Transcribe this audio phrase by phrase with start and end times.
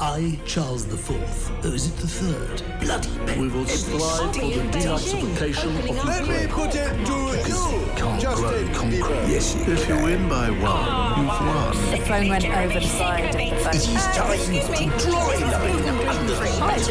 [0.00, 2.62] I, Charles the Fourth, or is it the third?
[2.80, 3.40] Bloody pen.
[3.40, 7.12] We will strive for the denazification of Let me put it to
[7.48, 7.92] you.
[7.96, 8.74] Can't Justin grow Bieber.
[8.74, 9.28] concrete.
[9.28, 11.90] Yes, you If you win by one, you've won.
[11.90, 13.74] The phone went over the side of the phone.
[13.74, 15.42] It is time to join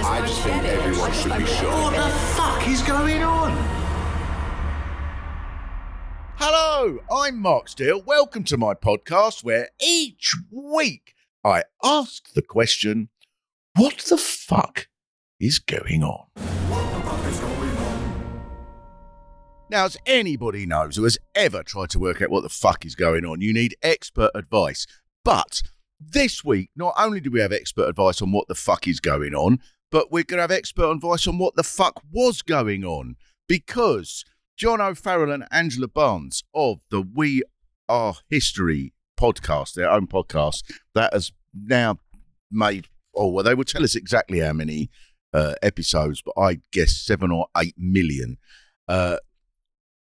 [0.06, 1.72] I just think everyone should be sure.
[1.72, 3.52] What the fuck is going on?
[6.36, 8.02] Hello, I'm Mark Steel.
[8.02, 11.14] Welcome to my podcast where each week
[11.48, 13.08] I ask the question
[13.78, 14.90] what the fuck
[15.40, 16.26] is going on?
[19.70, 22.96] Now, as anybody knows who has ever tried to work out what the fuck is
[22.96, 24.86] going on, you need expert advice.
[25.24, 25.62] But
[25.98, 29.34] this week, not only do we have expert advice on what the fuck is going
[29.34, 33.16] on, but we're going to have expert advice on what the fuck was going on.
[33.48, 34.26] Because
[34.58, 37.42] John O'Farrell and Angela Barnes of the We
[37.88, 40.64] Are History podcast, their own podcast,
[40.94, 41.32] that has
[41.66, 41.98] now
[42.52, 44.90] made, oh, well, they will tell us exactly how many
[45.34, 48.38] uh, episodes, but I guess seven or eight million,
[48.88, 49.18] uh,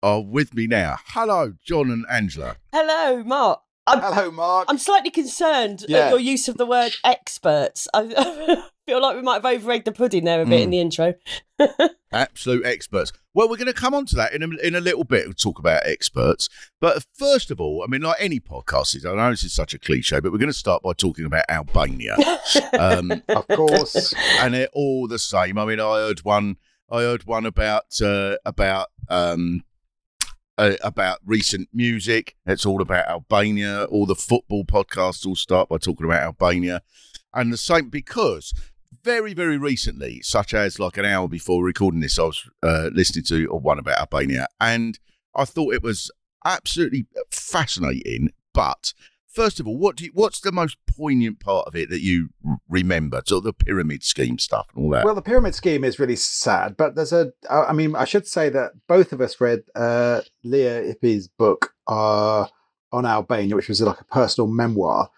[0.03, 0.97] are with me now.
[1.07, 2.57] Hello, John and Angela.
[2.71, 3.61] Hello, Mark.
[3.87, 4.65] I'm, Hello, Mark.
[4.69, 5.99] I'm slightly concerned Yeah.
[5.99, 7.87] at your use of the word experts.
[7.93, 8.03] I
[8.85, 10.63] feel like we might have over the pudding there a bit Hmm.
[10.63, 11.13] in the intro.
[12.11, 13.11] Absolute experts.
[13.37, 15.25] Well, we're going to come on to that in a, in a little bit.
[15.25, 16.49] We'll talk about experts.
[16.81, 19.75] But first of all, I mean, like any podcast is, I know this is such
[19.75, 22.17] a cliche, but we're going to start by talking about Albania.
[22.79, 24.11] um, of course.
[24.39, 25.59] and they're all the same.
[25.59, 26.55] I mean, I heard one.
[26.89, 29.61] I heard one about uh, about um,
[30.57, 32.35] uh, about recent music.
[32.47, 33.83] It's all about Albania.
[33.83, 36.81] All the football podcasts all start by talking about Albania,
[37.35, 38.51] and the same because
[39.03, 43.25] very very recently, such as like an hour before recording this, I was uh, listening
[43.25, 44.97] to one about Albania, and
[45.35, 46.11] I thought it was
[46.45, 48.29] absolutely fascinating.
[48.53, 48.93] But
[49.27, 52.29] first of all, what do you, what's the most poignant part of it that you
[52.67, 53.21] remember?
[53.31, 55.05] Of the pyramid scheme stuff and all that.
[55.05, 57.31] Well, the pyramid scheme is really sad, but there's a.
[57.49, 62.47] I mean, I should say that both of us read uh, Lea Ypi's book uh,
[62.91, 65.09] on Albania, which was like a personal memoir.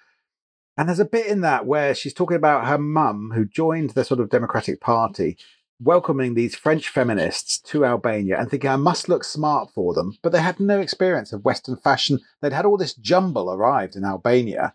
[0.79, 4.05] And there's a bit in that where she's talking about her mum, who joined the
[4.05, 5.37] sort of Democratic Party,
[5.81, 10.17] welcoming these French feminists to Albania and thinking I must look smart for them.
[10.23, 12.21] But they had no experience of Western fashion.
[12.41, 14.73] They'd had all this jumble arrived in Albania.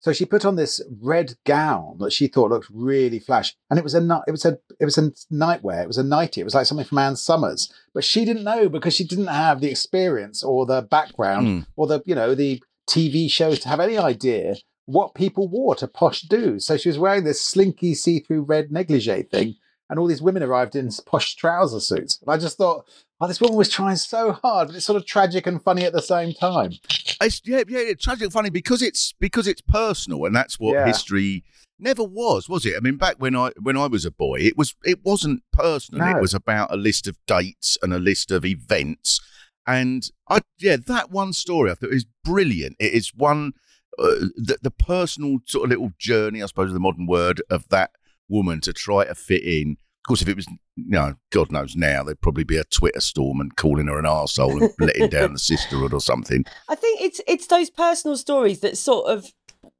[0.00, 3.84] So she put on this red gown that she thought looked really flash, and it
[3.84, 5.84] was a it was a it was a nightwear.
[5.84, 6.40] It was a nightie.
[6.40, 9.60] It was like something from Ann Summers, but she didn't know because she didn't have
[9.60, 11.66] the experience or the background Mm.
[11.76, 12.60] or the you know the
[12.90, 16.58] TV shows to have any idea what people wore to posh do.
[16.58, 19.56] So she was wearing this slinky see-through red negligee thing,
[19.88, 22.18] and all these women arrived in posh trouser suits.
[22.20, 22.86] And I just thought,
[23.20, 25.92] oh, this woman was trying so hard, but it's sort of tragic and funny at
[25.92, 26.72] the same time.
[27.20, 30.86] It's yeah, yeah, it's tragic funny because it's because it's personal, and that's what Yeah.
[30.86, 31.44] history
[31.78, 32.74] never was, was it?
[32.76, 36.04] I mean, back when I when I was a boy, it was it wasn't personal.
[36.04, 36.18] No.
[36.18, 39.20] It was about a list of dates and a list of events,
[39.66, 42.76] and I yeah, that one story I thought is brilliant.
[42.78, 43.52] It is one
[43.98, 47.90] uh, the the personal sort of little journey, I suppose, the modern word of that
[48.28, 49.72] woman to try to fit in.
[49.72, 50.46] Of course, if it was,
[50.76, 54.04] you know, God knows now, there'd probably be a Twitter storm and calling her an
[54.04, 56.44] arsehole and letting down the sisterhood or something.
[56.68, 59.26] I think it's it's those personal stories that sort of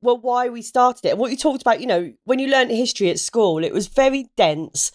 [0.00, 1.18] well why we started it.
[1.18, 4.26] What you talked about, you know, when you learned history at school, it was very
[4.36, 4.92] dense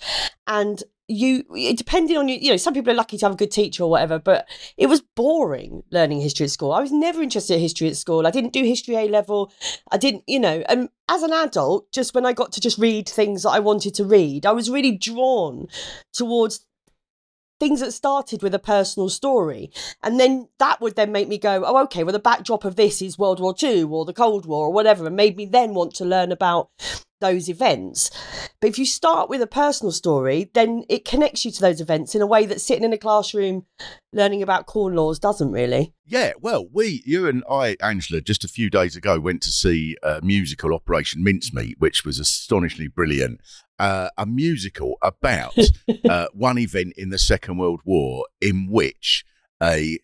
[0.47, 1.43] and you
[1.75, 3.89] depending on you you know some people are lucky to have a good teacher or
[3.89, 4.47] whatever but
[4.77, 6.71] it was boring learning history at school.
[6.71, 8.27] I was never interested in history at school.
[8.27, 9.51] I didn't do history a level.
[9.91, 13.09] I didn't you know and as an adult just when i got to just read
[13.09, 15.67] things that i wanted to read i was really drawn
[16.13, 16.67] towards
[17.59, 19.69] things that started with a personal story.
[20.01, 23.01] And then that would then make me go oh okay well the backdrop of this
[23.01, 25.93] is world war ii or the cold war or whatever and made me then want
[25.95, 26.69] to learn about
[27.19, 28.09] those events
[28.59, 32.15] but if you start with a personal story then it connects you to those events
[32.15, 33.65] in a way that sitting in a classroom
[34.13, 38.47] learning about corn laws doesn't really Yeah, well, we, you and I, Angela, just a
[38.47, 43.41] few days ago went to see a musical Operation Mincemeat, which was astonishingly brilliant.
[43.77, 45.55] Uh, a musical about
[46.09, 49.23] uh, one event in the Second World War in which
[49.61, 49.99] a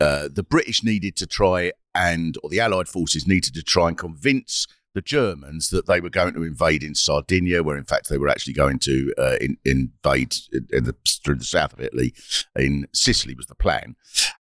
[0.00, 3.98] uh, the British needed to try and, or the Allied forces needed to try and
[3.98, 4.66] convince
[4.98, 8.28] the Germans that they were going to invade in Sardinia, where in fact they were
[8.28, 10.34] actually going to uh, in, invade
[10.72, 12.12] in the, through the south of Italy,
[12.56, 13.94] in Sicily was the plan,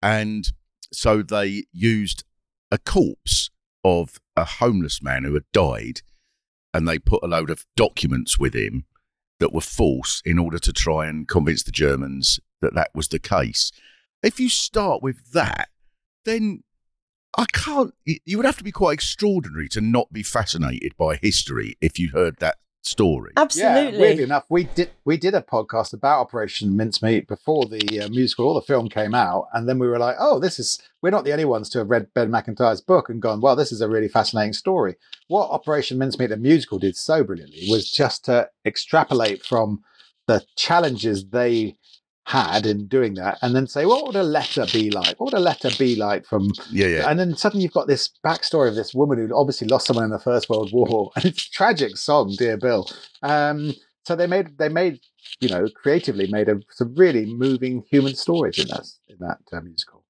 [0.01, 0.51] and
[0.91, 2.25] so they used
[2.69, 3.49] a corpse
[3.85, 6.01] of a homeless man who had died,
[6.73, 8.83] and they put a load of documents with him
[9.39, 13.19] that were false in order to try and convince the Germans that that was the
[13.19, 13.71] case.
[14.21, 15.69] If you start with that,
[16.25, 16.63] then
[17.37, 17.93] I can't.
[18.05, 22.09] You would have to be quite extraordinary to not be fascinated by history if you
[22.09, 23.31] heard that story.
[23.37, 23.93] Absolutely.
[23.93, 28.09] Yeah, weirdly enough, we did we did a podcast about Operation Mincemeat before the uh,
[28.09, 31.11] musical or the film came out, and then we were like, "Oh, this is we're
[31.11, 33.81] not the only ones to have read Ben Macintyre's book and gone, well, this is
[33.81, 34.95] a really fascinating story."
[35.27, 39.83] What Operation Mincemeat the musical did so brilliantly was just to extrapolate from
[40.27, 41.77] the challenges they
[42.25, 45.19] had in doing that, and then say, "What would a letter be like?
[45.19, 47.09] What would a letter be like from Yeah, yeah.
[47.09, 50.11] and then suddenly you've got this backstory of this woman who obviously lost someone in
[50.11, 52.89] the First World War, and it's a tragic song, dear Bill.
[53.23, 53.73] Um,
[54.05, 54.99] so they made they made
[55.39, 59.61] you know creatively made a, some really moving human stories in that in that uh,
[59.61, 60.00] musical.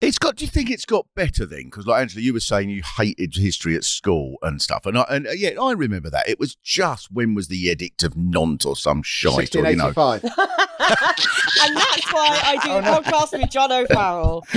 [0.00, 0.36] It's got.
[0.36, 1.64] Do you think it's got better then?
[1.64, 5.04] Because, like Angela, you were saying you hated history at school and stuff, and I,
[5.10, 6.26] and uh, yeah, I remember that.
[6.26, 9.92] It was just when was the Edict of Nantes or some shite, or you know,
[9.92, 10.24] 1685.
[11.66, 14.42] and that's why I do Oh, a podcast with John O'Farrell.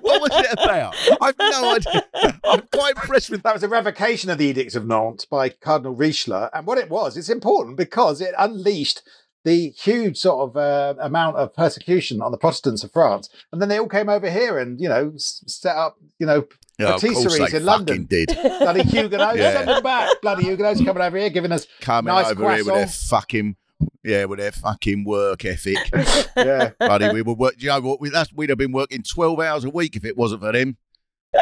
[0.00, 0.96] what was it about?
[1.20, 2.04] I've no idea.
[2.44, 5.94] I'm quite impressed with That was a revocation of the Edict of Nantes by Cardinal
[5.94, 9.02] Richelieu, and what it was, it's important because it unleashed
[9.44, 13.68] the huge sort of uh, amount of persecution on the Protestants of France, and then
[13.68, 16.46] they all came over here and you know s- set up you know
[16.78, 18.04] Yeah, patisseries in London.
[18.04, 18.28] did.
[18.34, 19.52] bloody Huguenots, Yeah.
[19.52, 20.10] send them back.
[20.22, 23.56] Bloody Huguenots coming over here, giving us Coming Nice over here with their fucking
[24.02, 25.78] yeah, with their fucking work ethic.
[26.36, 27.54] yeah, buddy, we were work.
[27.58, 28.00] You know what?
[28.00, 30.76] We, that's, we'd have been working twelve hours a week if it wasn't for them.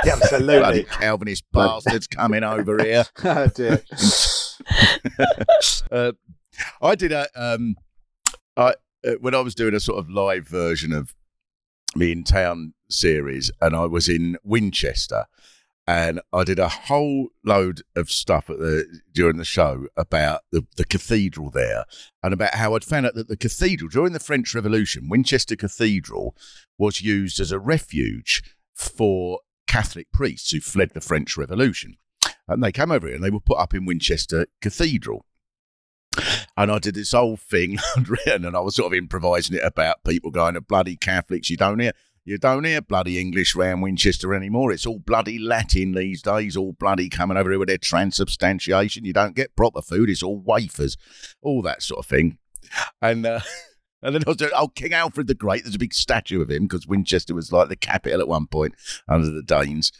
[0.04, 0.84] yeah Bloody absolutely.
[0.84, 3.04] Calvinist bastards coming over here.
[3.24, 3.82] oh dear.
[5.90, 6.12] uh,
[6.82, 7.76] I did a um,
[8.56, 8.74] I
[9.06, 11.14] uh, when I was doing a sort of live version of
[11.94, 15.26] me in town series, and I was in Winchester,
[15.86, 20.66] and I did a whole load of stuff at the during the show about the,
[20.76, 21.84] the cathedral there,
[22.22, 26.34] and about how I'd found out that the cathedral during the French Revolution, Winchester Cathedral,
[26.78, 28.42] was used as a refuge
[28.74, 31.96] for Catholic priests who fled the French Revolution.
[32.48, 35.24] And they came over here and they were put up in Winchester Cathedral.
[36.56, 39.64] And I did this whole thing I'd written and I was sort of improvising it
[39.64, 41.50] about people going to bloody Catholics.
[41.50, 41.92] You don't hear
[42.24, 44.72] you don't hear bloody English round Winchester anymore.
[44.72, 49.04] It's all bloody Latin these days, all bloody coming over here with their transubstantiation.
[49.04, 50.96] You don't get proper food, it's all wafers,
[51.40, 52.38] all that sort of thing.
[53.00, 53.40] And uh,
[54.02, 56.50] and then I was doing, oh, King Alfred the Great, there's a big statue of
[56.50, 58.74] him because Winchester was like the capital at one point
[59.08, 59.92] under the Danes.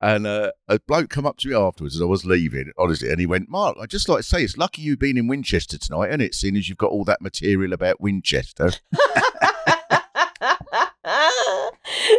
[0.00, 3.20] And uh, a bloke come up to me afterwards as I was leaving, honestly, and
[3.20, 6.08] he went, Mark, I'd just like to say it's lucky you've been in Winchester tonight,
[6.08, 6.34] isn't it?
[6.34, 8.72] Seeing as you've got all that material about Winchester.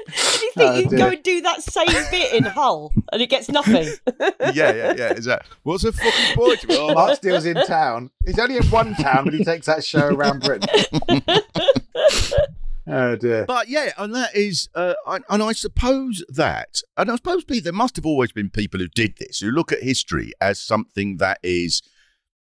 [0.05, 3.21] do you think Oh, you can go and do that same bit in Hull and
[3.21, 3.87] it gets nothing?
[4.19, 5.11] yeah, yeah, yeah.
[5.11, 5.57] Exactly.
[5.63, 6.59] what's a fucking point?
[6.61, 6.77] to it?
[6.79, 8.09] Oh, Mark Steel's in town.
[8.25, 10.69] He's only in one town, but he takes that show around Britain.
[12.87, 13.45] oh dear.
[13.45, 14.93] But yeah, and that is, uh,
[15.29, 18.87] and I suppose that, and I suppose pe- there must have always been people who
[18.87, 21.81] did this, who look at history as something that is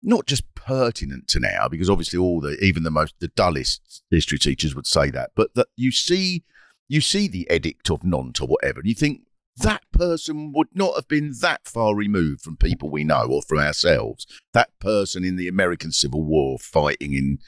[0.02, 4.38] not just pertinent to now, because obviously all the, even the most, the dullest history
[4.38, 6.42] teachers would say that, but that you see,
[6.90, 9.20] you see the Edict of Nantes or whatever, and you think
[9.58, 13.58] that person would not have been that far removed from people we know or from
[13.58, 14.26] ourselves.
[14.54, 17.38] That person in the American Civil War fighting in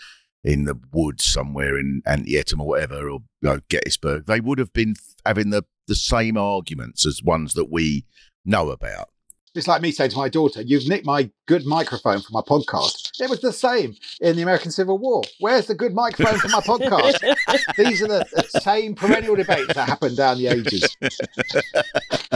[0.44, 4.72] in the woods somewhere in Antietam or whatever, or you know, Gettysburg, they would have
[4.72, 4.94] been
[5.26, 8.06] having the, the same arguments as ones that we
[8.44, 9.08] know about.
[9.54, 13.10] It's like me saying to my daughter, "You've nicked my good microphone for my podcast."
[13.20, 15.22] It was the same in the American Civil War.
[15.40, 17.18] Where's the good microphone for my podcast?
[17.76, 20.96] These are the, the same perennial debates that happen down the ages.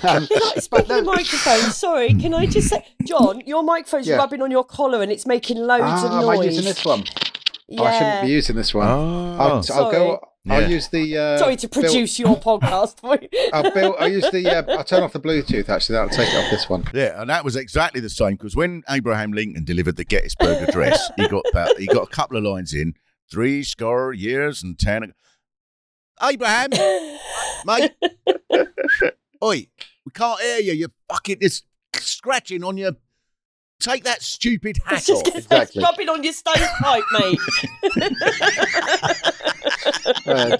[0.02, 4.06] Um, Can I, speaking no- of microphones, sorry, can I just say, John, your microphone's
[4.06, 4.16] Yeah.
[4.16, 6.44] rubbing on your collar and it's making loads ah, of am I noise.
[6.44, 7.02] using this one?
[7.66, 7.80] yeah.
[7.80, 8.86] Oh, I shouldn't be using this one.
[8.86, 10.60] Oh, I'll, I'll Sorry.
[10.60, 10.64] go.
[10.66, 11.16] I'll use the.
[11.18, 13.28] Uh, Sorry to Bill- produce your podcast for you.
[13.52, 14.48] I'll, Bill, I'll use the.
[14.48, 15.68] Uh, I'll turn off the Bluetooth.
[15.68, 16.84] Actually, that'll take it off this one.
[16.94, 21.10] yeah, and that was exactly the same because when Abraham Lincoln delivered the Gettysburg Address,
[21.16, 22.94] he got about, he got a couple of lines in
[23.30, 25.12] three score years and ten.
[26.22, 26.70] Abraham,
[27.66, 27.92] mate,
[29.44, 29.66] oi,
[30.04, 30.72] we can't hear you.
[30.72, 31.62] You're fucking it's
[31.96, 32.92] scratching on your.
[33.78, 35.36] Take that stupid hat It's just off.
[35.36, 35.82] Exactly.
[35.82, 37.38] rubbing on your stovepipe, mate.
[40.26, 40.56] Oh.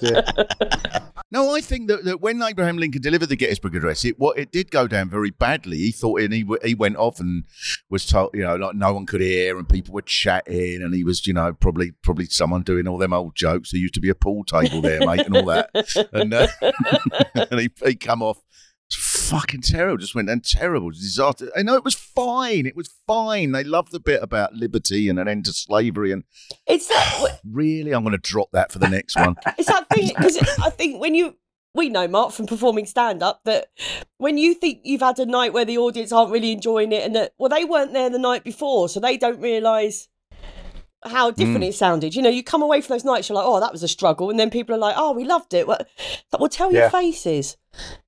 [1.29, 4.51] No, I think that, that when Abraham Lincoln delivered the Gettysburg Address, it what it
[4.51, 5.77] did go down very badly.
[5.77, 7.43] He thought, and he he went off and
[7.89, 11.03] was told, you know, like no one could hear, and people were chatting, and he
[11.03, 13.71] was, you know, probably probably someone doing all them old jokes.
[13.71, 15.69] There used to be a pool table there, mate, and all that,
[16.13, 16.47] and uh,
[17.51, 18.37] and he he come off.
[19.29, 19.97] Fucking terrible.
[19.97, 21.51] Just went down terrible disaster.
[21.55, 22.65] I know it was fine.
[22.65, 23.51] It was fine.
[23.51, 26.11] They loved the bit about liberty and an end to slavery.
[26.11, 26.23] And
[26.65, 27.39] It's that.
[27.49, 29.35] really, I'm going to drop that for the next one.
[29.57, 31.35] It's that thing because I think when you
[31.73, 33.67] we know Mark from performing stand up that
[34.17, 37.15] when you think you've had a night where the audience aren't really enjoying it and
[37.15, 40.07] that well they weren't there the night before so they don't realise
[41.07, 41.69] how different Mm.
[41.69, 42.15] it sounded.
[42.15, 44.29] You know, you come away from those nights, you're like, oh, that was a struggle,
[44.29, 45.67] and then people are like, oh, we loved it.
[45.67, 45.79] Well,
[46.39, 46.81] well tell Yeah.
[46.81, 47.57] your faces.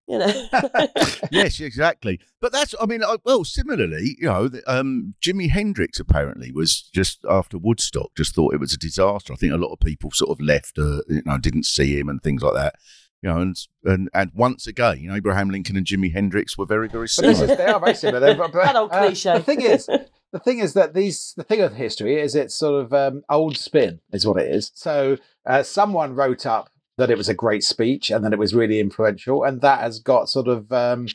[0.08, 0.48] You know,
[1.32, 2.20] yes, exactly.
[2.41, 7.60] But that's, I mean, well, similarly, you know, um, Jimi Hendrix apparently was just after
[7.60, 9.34] Woodstock, just thought it was a disaster.
[9.34, 12.10] I think a lot of people sort of left, uh, you know, didn't see him
[12.10, 12.75] and things like that.
[13.22, 16.66] You know, and and and once again, you know, Abraham Lincoln and Jimi Hendrix were
[16.66, 17.52] very, very But this similar.
[17.52, 18.20] is, they are very similar.
[18.22, 19.34] They're- but, That old uh, cliche.
[19.38, 22.82] The thing is, the thing is that these the thing of history is it's sort
[22.86, 24.72] of um, old spin is what it is.
[24.74, 28.54] So uh, someone wrote up that it was a great speech and that it was
[28.56, 31.08] really influential, and that has got sort of um,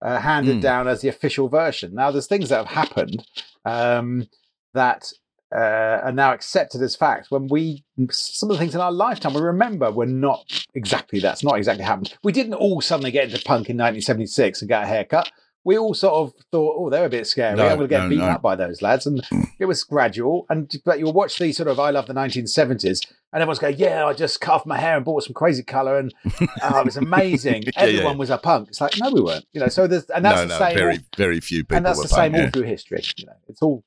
[0.00, 0.60] uh, handed Hmm.
[0.60, 1.94] down as the official version.
[1.94, 3.26] Now, there's things that have happened
[3.66, 4.28] um,
[4.72, 5.12] that.
[5.52, 9.34] Uh, are now accepted as fact when we some of the things in our lifetime
[9.34, 13.44] we remember were not exactly that's not exactly happened we didn't all suddenly get into
[13.44, 15.28] punk in 1976 and get a haircut
[15.64, 17.56] we all sort of thought, oh, they're a bit scary.
[17.56, 18.32] No, I'm going to get no, beaten no.
[18.32, 19.06] up by those lads.
[19.06, 19.22] And
[19.58, 20.46] it was gradual.
[20.48, 24.06] And but you'll watch the sort of I love the 1970s, and everyone's going, yeah,
[24.06, 26.14] I just cut off my hair and bought some crazy color, and
[26.62, 27.64] oh, it was amazing.
[27.64, 28.18] Yeah, Everyone yeah.
[28.18, 28.68] was a punk.
[28.68, 29.44] It's like no, we weren't.
[29.52, 30.76] You know, so there's and that's the no, same.
[30.76, 32.50] very, all, very few people and that's the same punk, all yeah.
[32.50, 33.02] through history.
[33.16, 33.84] You know, it's all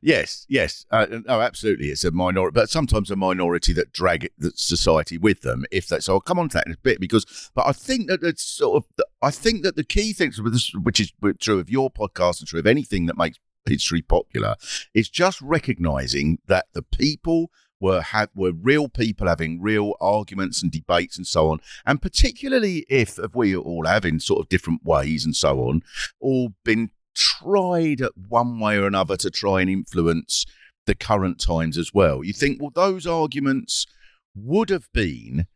[0.00, 0.86] Yes, yes.
[0.90, 1.88] Uh, no, absolutely.
[1.88, 5.64] It's a minority, but sometimes a minority that drag the society with them.
[5.70, 8.08] If that's, so I'll come on to that in a bit because, but I think
[8.08, 11.90] that it's sort of, I think that the key things which is true of your
[11.90, 14.56] podcast and true of anything that makes history popular,
[14.94, 20.72] is just recognizing that the people were have were real people having real arguments and
[20.72, 24.84] debates and so on, and particularly if, if we all have in sort of different
[24.84, 25.82] ways and so on,
[26.18, 30.46] all been tried one way or another to try and influence
[30.86, 32.24] the current times as well.
[32.24, 33.86] You think, well, those arguments
[34.34, 35.46] would have been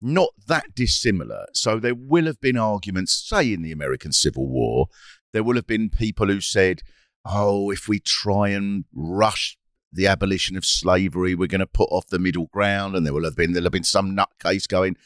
[0.00, 1.46] not that dissimilar.
[1.54, 4.88] So there will have been arguments, say, in the American Civil War,
[5.32, 6.82] there will have been people who said,
[7.24, 9.56] oh, if we try and rush
[9.92, 12.96] the abolition of slavery, we're going to put off the middle ground.
[12.96, 14.96] And there will have been, there'll have been some nutcase going,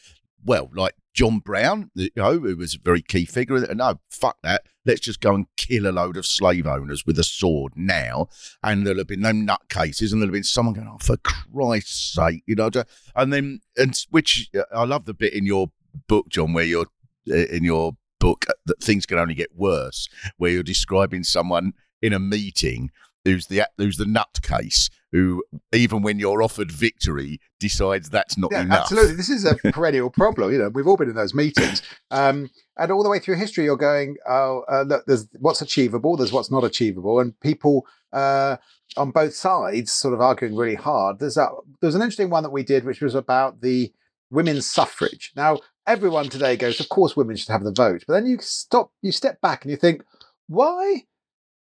[0.43, 3.59] well, like John Brown, you know, who was a very key figure.
[3.75, 4.67] No, fuck that.
[4.85, 8.29] Let's just go and kill a load of slave owners with a sword now.
[8.63, 12.13] And there'll have been no nutcases, and there'll have been someone going, oh, for Christ's
[12.13, 12.71] sake, you know.
[13.17, 15.73] And then, and which uh, I love the bit in your
[16.07, 16.87] book, John, where you're
[17.31, 21.73] uh, in your book uh, that things can only get worse, where you're describing someone
[22.03, 22.91] in a meeting
[23.25, 28.63] who's the who's the nutcase who, even when you're offered victory, decides that's not Yeah,
[28.63, 28.81] enough.
[28.81, 29.15] absolutely.
[29.15, 30.53] This is a perennial problem.
[30.53, 33.65] You know, we've all been in those meetings, um, and all the way through history,
[33.65, 38.57] you're going, "Oh, uh, look, there's what's achievable, there's what's not achievable," and people uh,
[38.97, 41.19] on both sides sort of arguing really hard.
[41.19, 41.49] There's a
[41.81, 43.93] there's an interesting one that we did, which was about the
[44.31, 45.33] women's suffrage.
[45.37, 48.91] Now, everyone today goes, "Of course, women should have the vote," but then you stop,
[49.03, 50.03] you step back, and you think,
[50.49, 51.05] why?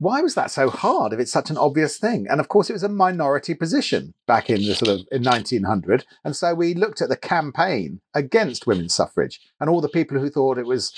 [0.04, 2.28] Why was that so hard if it's such an obvious thing?
[2.30, 6.06] And of course, it was a minority position back in the sort of in 1900.
[6.24, 10.30] And so we looked at the campaign against women's suffrage and all the people who
[10.30, 10.94] thought it was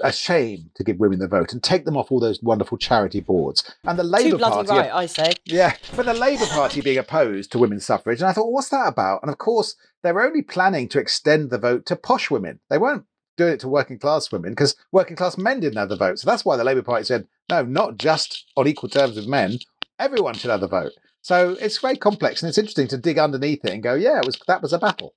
[0.00, 3.20] a shame to give women the vote and take them off all those wonderful charity
[3.20, 3.74] boards.
[3.84, 5.32] And the too Labour bloody Party, right, I say.
[5.44, 8.20] yeah, but the Labour Party being opposed to women's suffrage.
[8.20, 9.20] And I thought, what's that about?
[9.22, 12.60] And of course, they were only planning to extend the vote to posh women.
[12.70, 13.04] They weren't
[13.36, 16.18] doing it to working class women because working class men didn't have the vote.
[16.18, 19.58] So that's why the Labour Party said, no, not just on equal terms with men,
[19.98, 20.92] everyone should have the vote.
[21.22, 24.26] So it's very complex and it's interesting to dig underneath it and go, yeah, it
[24.26, 25.14] was that was a battle.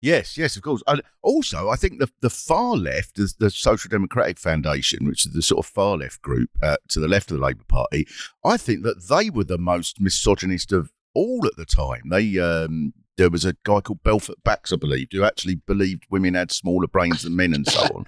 [0.00, 0.82] Yes, yes, of course.
[0.88, 5.42] And also, I think the the far left, the, Social Democratic Foundation, which is the
[5.42, 8.06] sort of far left group uh, to the left of the Labour Party,
[8.44, 12.02] I think that they were the most misogynist of all at the time.
[12.10, 16.34] They um, there was a guy called Belfort Bax, I believe, who actually believed women
[16.34, 18.06] had smaller brains than men and so on,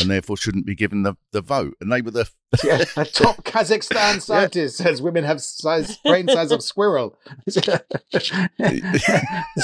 [0.00, 1.76] and therefore shouldn't be given the, the vote.
[1.80, 2.30] And they were the
[2.64, 7.18] Yeah, top Kazakhstan scientist says women have size brain size of squirrel.
[7.44, 7.58] this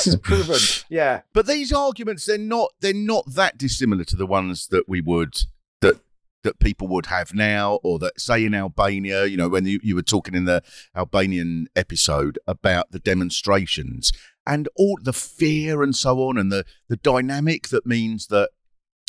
[0.07, 0.59] is proven.
[0.89, 1.23] Yeah.
[1.33, 5.35] But these arguments, they're not they're not that dissimilar to the ones that we would
[5.81, 6.01] that
[6.43, 9.27] that people would have now, or that say in Albania.
[9.27, 10.63] You know, when you, you were talking in the
[10.95, 14.13] Albanian episode about the demonstrations,
[14.47, 18.51] and all the fear and so on, and the the dynamic that means that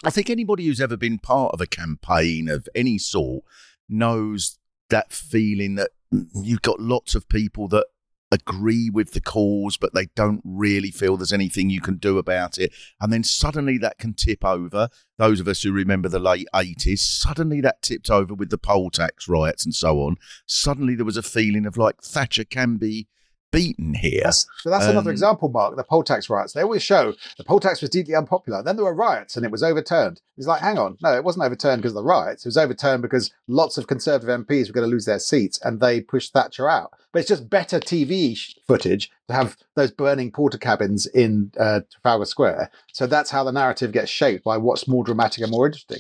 [0.04, 3.44] I think anybody who's ever been part of a campaign of any sort
[3.88, 4.60] knows
[4.90, 5.92] that feeling that
[6.36, 7.86] you've got lots of people that
[8.34, 12.58] agree with the cause, but they don't really feel there's anything you can do about
[12.58, 12.74] it.
[13.00, 14.90] And then suddenly that can tip over.
[15.18, 18.90] Those of us who remember the late 80s, suddenly that tipped over with the poll
[18.90, 20.16] tax riots and so on.
[20.48, 23.08] Suddenly there was a feeling of like Thatcher can be
[23.54, 24.22] beaten here.
[24.26, 25.78] That's, so that's another Um, example, Mark.
[25.78, 26.52] The poll tax riots.
[26.52, 28.62] They always show the poll tax was deeply unpopular.
[28.62, 30.20] Then there were riots and it was overturned.
[30.38, 32.46] It's like, hang on, no, it wasn't overturned because of the riots.
[32.46, 35.80] It was overturned because lots of Conservative MPs were going to lose their seats and
[35.80, 36.92] they pushed Thatcher out.
[37.12, 38.36] But it's just better TV
[38.68, 42.72] footage to have those burning Portakabins in uh, Trafalgar Square.
[42.92, 46.00] So that's how the narrative gets shaped by what's more dramatic and more interesting.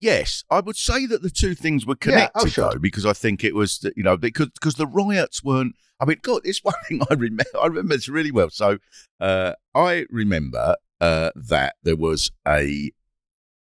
[0.00, 2.70] Yes, I would say that the two things were Yeah, connected oh, sure.
[2.72, 5.74] though, because I think it was you know because because the riots weren't.
[6.00, 7.44] I mean, God, it's one thing I remember.
[7.60, 8.50] I remember this really well.
[8.50, 8.78] So
[9.20, 12.92] uh, I remember uh, that there was a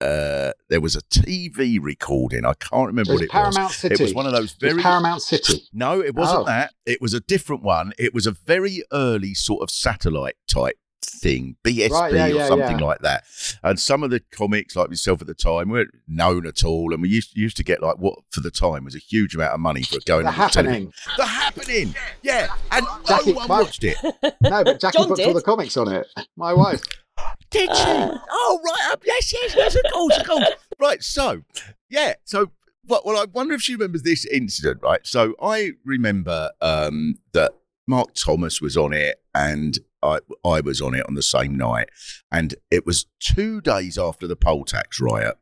[0.01, 2.45] uh, there was a TV recording.
[2.45, 3.77] I can't remember It what it Paramount was.
[3.77, 3.95] City.
[3.95, 5.63] It was one of those very Paramount City.
[5.73, 6.45] no, it wasn't Oh.
[6.47, 6.73] that.
[6.85, 7.93] It was a different one.
[7.99, 10.77] It was a very early sort of satellite type
[11.23, 12.85] thing, BSB Right, yeah, or yeah, something yeah.
[12.85, 13.25] like that.
[13.63, 16.93] And some of the comics, like myself at the time, weren't known at all.
[16.93, 19.55] And we used used to get like what for the time was a huge amount
[19.55, 20.65] of money for going The on television.
[20.65, 20.93] happening.
[21.17, 22.49] The happening, yeah.
[22.73, 23.97] And Jackie, no one my- watched it.
[24.43, 26.07] No, but Jackie John puts all the comics on it.
[26.37, 26.83] My wife.
[27.51, 27.85] Did she?
[27.87, 28.93] oh, right.
[28.93, 29.03] up.
[29.07, 30.49] Yes, yes, yes, of course, of course.
[30.81, 31.03] Right.
[31.03, 31.43] So,
[31.91, 32.15] yeah.
[32.25, 32.51] So,
[32.87, 35.01] well, well, I wonder if she remembers this incident, right?
[35.07, 37.53] So, I remember um, that
[37.87, 41.89] Mark Thomas was on it and I, I was on it on the same night.
[42.31, 45.37] And it was two days after the poll tax riot.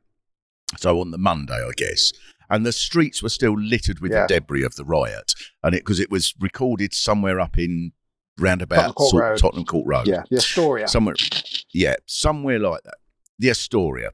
[0.79, 2.13] So, on the Monday, I guess.
[2.49, 4.23] And the streets were still littered with Yeah.
[4.27, 5.33] the debris of the riot.
[5.63, 7.93] And it, because it was recorded somewhere up in
[8.39, 9.39] Tottenham roundabout Court sort- Road.
[9.39, 10.89] Tottenham Court Road Yeah, the Astoria.
[10.89, 11.15] somewhere
[11.75, 12.95] yeah somewhere like that
[13.39, 14.13] the astoria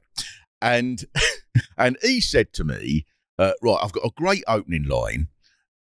[0.61, 1.05] and
[1.77, 3.05] and he said to me
[3.39, 5.29] uh, right i've got a great opening line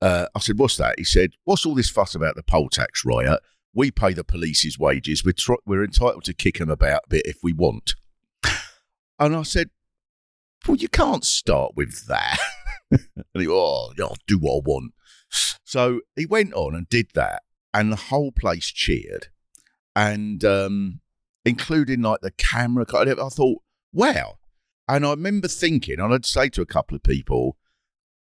[0.01, 3.03] uh, i said what's that he said what's all this fuss about the poll tax
[3.03, 3.39] riot
[3.75, 7.25] we pay the police's wages we're, tr- we're entitled to kick them about a bit
[7.25, 7.96] if we want
[9.20, 9.70] and i said
[10.68, 12.40] well you can't start with that
[12.92, 13.01] and
[13.35, 14.94] he oh yeah, i'll do what i want
[15.64, 19.27] so he went on and did that and the whole place cheered
[19.96, 21.00] and um,
[21.46, 22.85] including like the camera.
[22.94, 23.61] I thought,
[23.94, 24.38] wow.
[24.88, 27.57] And I remember thinking, and I'd say to a couple of people,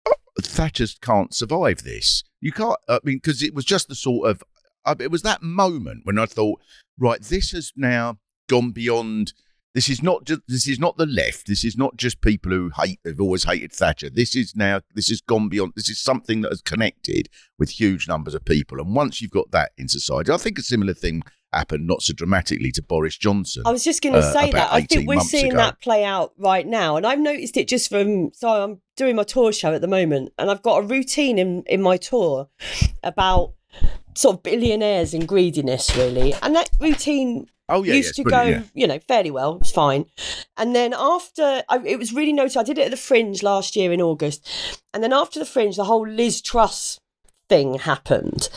[0.08, 2.24] "Oh, Thatcher can't survive this.
[2.40, 2.78] You can't.
[2.88, 4.44] I mean, because it was just the sort of.
[4.86, 6.60] Uh, It was that moment when I thought,
[6.98, 8.18] right, this has now
[8.48, 9.34] gone beyond.
[9.74, 10.42] This is not just.
[10.48, 11.48] This is not the left.
[11.48, 13.00] This is not just people who hate.
[13.06, 14.10] Have always hated Thatcher.
[14.10, 14.82] This is now.
[14.94, 15.74] This has gone beyond.
[15.76, 17.28] This is something that has connected
[17.60, 18.80] with huge numbers of people.
[18.80, 21.24] And once you've got that in society, I think a similar thing
[21.56, 23.64] happened, not so dramatically, to Boris Johnson.
[23.66, 24.72] I was just going to uh, say that.
[24.72, 25.58] I think we're seeing ago.
[25.58, 26.98] that play out right now.
[26.98, 30.34] And I've noticed it just from, so I'm doing my tour show at the moment,
[30.38, 32.50] and I've got a routine in, in my tour
[33.04, 33.54] about
[34.16, 36.34] sort of billionaires and greediness, really.
[36.42, 39.58] And that routine Oh yeah, yeah, used it's to go, you know, fairly well.
[39.60, 40.06] It's fine.
[40.56, 42.58] And then after, I, it was really noticed.
[42.58, 44.48] I did it at the Fringe last year in August,
[44.94, 47.00] and then after the Fringe, the whole Liz Truss
[47.50, 48.50] thing happened,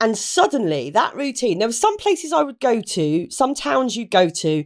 [0.00, 1.58] and suddenly that routine.
[1.58, 4.64] There were some places I would go to, some towns you'd go to,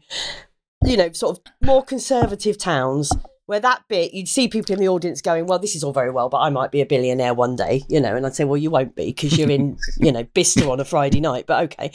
[0.84, 3.12] you know, sort of more conservative towns.
[3.46, 6.10] Where that bit, you'd see people in the audience going, "Well, this is all very
[6.10, 8.16] well, but I might be a billionaire one day," you know.
[8.16, 10.84] And I'd say, "Well, you won't be because you're in, you know, Bicester on a
[10.84, 11.90] Friday night." But okay,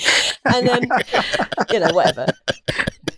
[0.46, 0.88] and then,
[1.72, 2.28] you know, whatever.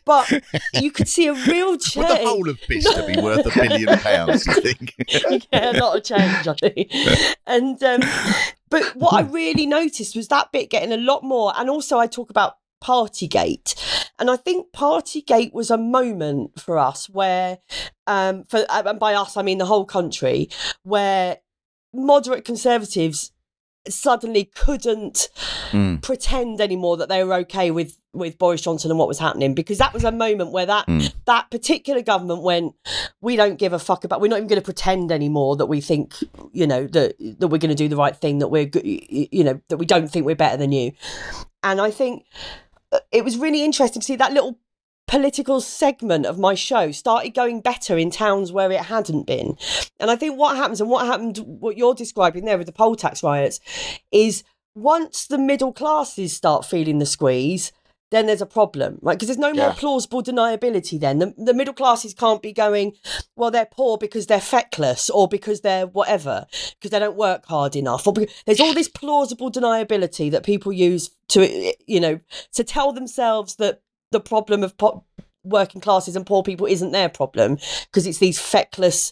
[0.05, 1.95] But you could see a real change.
[2.09, 4.47] Would the whole of Bicester be worth a billion pounds?
[4.47, 4.95] You think?
[5.53, 6.91] yeah, a lot of change, I think.
[7.45, 8.01] And um,
[8.69, 12.07] but what I really noticed was that bit getting a lot more, and also I
[12.07, 13.75] talk about Partygate,
[14.19, 17.59] and I think Partygate was a moment for us where,
[18.07, 20.49] um, for and by us I mean the whole country,
[20.83, 21.37] where
[21.93, 23.31] moderate conservatives
[23.89, 25.29] suddenly couldn't
[25.71, 26.01] Mm.
[26.01, 29.77] pretend anymore that they were okay with with Boris Johnson and what was happening because
[29.77, 31.13] that was a moment where that Mm.
[31.25, 32.75] that particular government went
[33.21, 35.79] we don't give a fuck about we're not even going to pretend anymore that we
[35.81, 36.13] think
[36.51, 39.59] you know that that we're going to do the right thing that we're you know
[39.69, 40.91] that we don't think we're better than you
[41.63, 42.25] and I think
[42.70, 44.59] uh, Uh, it was really interesting to see that little
[45.07, 49.57] political segment of my show started going better in towns where it hadn't been.
[49.99, 52.95] And I think what happens and what happened, what you're describing there with the poll
[52.95, 53.59] tax riots,
[54.11, 57.73] is once the middle classes start feeling the squeeze,
[58.11, 59.17] then there's a problem, right?
[59.17, 61.19] Because there's no more plausible deniability then.
[61.19, 62.93] The, the middle classes can't be going,
[63.35, 66.45] well, they're poor because they're feckless or because they're whatever,
[66.75, 68.05] because they don't work hard enough.
[68.05, 72.19] Or because, there's all this plausible deniability that people use to, you know,
[72.53, 75.05] to tell themselves that the problem of po-
[75.43, 79.11] working classes and poor people isn't their problem because it's these feckless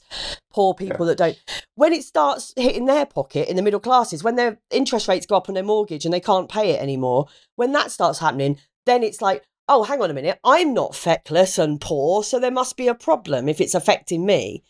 [0.54, 1.38] poor people that don't
[1.74, 5.36] when it starts hitting their pocket in the middle classes when their interest rates go
[5.36, 9.04] up on their mortgage and they can't pay it anymore when that starts happening then
[9.04, 12.76] it's like oh hang on a minute i'm not feckless and poor so there must
[12.78, 14.63] be a problem if it's affecting me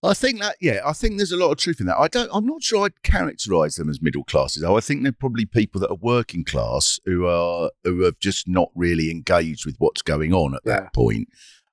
[0.00, 1.96] I think that yeah, I think there's a lot of truth in that.
[1.98, 2.30] I don't.
[2.32, 4.62] I'm not sure I'd characterise them as middle classes.
[4.62, 8.46] Though I think they're probably people that are working class who are who have just
[8.46, 10.82] not really engaged with what's going on at Yeah.
[10.82, 11.26] that point.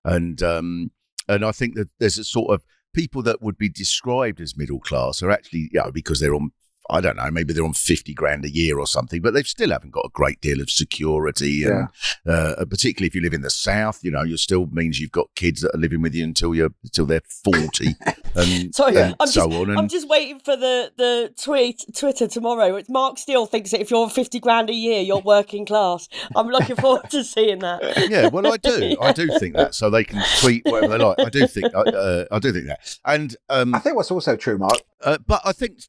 [0.04, 0.90] And um,
[1.30, 4.80] and I think that there's a sort of people that would be described as middle
[4.80, 6.50] class are actually you know because they're on.
[6.90, 9.72] I don't know, maybe they're on 50 grand a year or something, but they still
[9.72, 11.64] haven't got a great deal of security.
[11.64, 11.90] And
[12.28, 15.34] uh, particularly if you live in the South, you know, you still means you've got
[15.36, 17.96] kids that are living with you until you're, until they're 40
[18.36, 19.70] and, Sorry, and I'm so just, on.
[19.70, 22.76] And I'm just waiting for the the tweet Twitter tomorrow.
[22.76, 26.08] It's Mark Steel thinks that if you're on fifty grand a year, you're working class.
[26.36, 28.10] I'm looking forward to seeing that.
[28.10, 28.96] yeah, well, I do.
[29.02, 29.76] I do think that.
[29.76, 31.20] So they can tweet whatever they like.
[31.20, 33.00] I do think, uh, I do think that.
[33.06, 34.80] And, um, I think what's also true, Mark.
[35.04, 35.80] uh, but I think,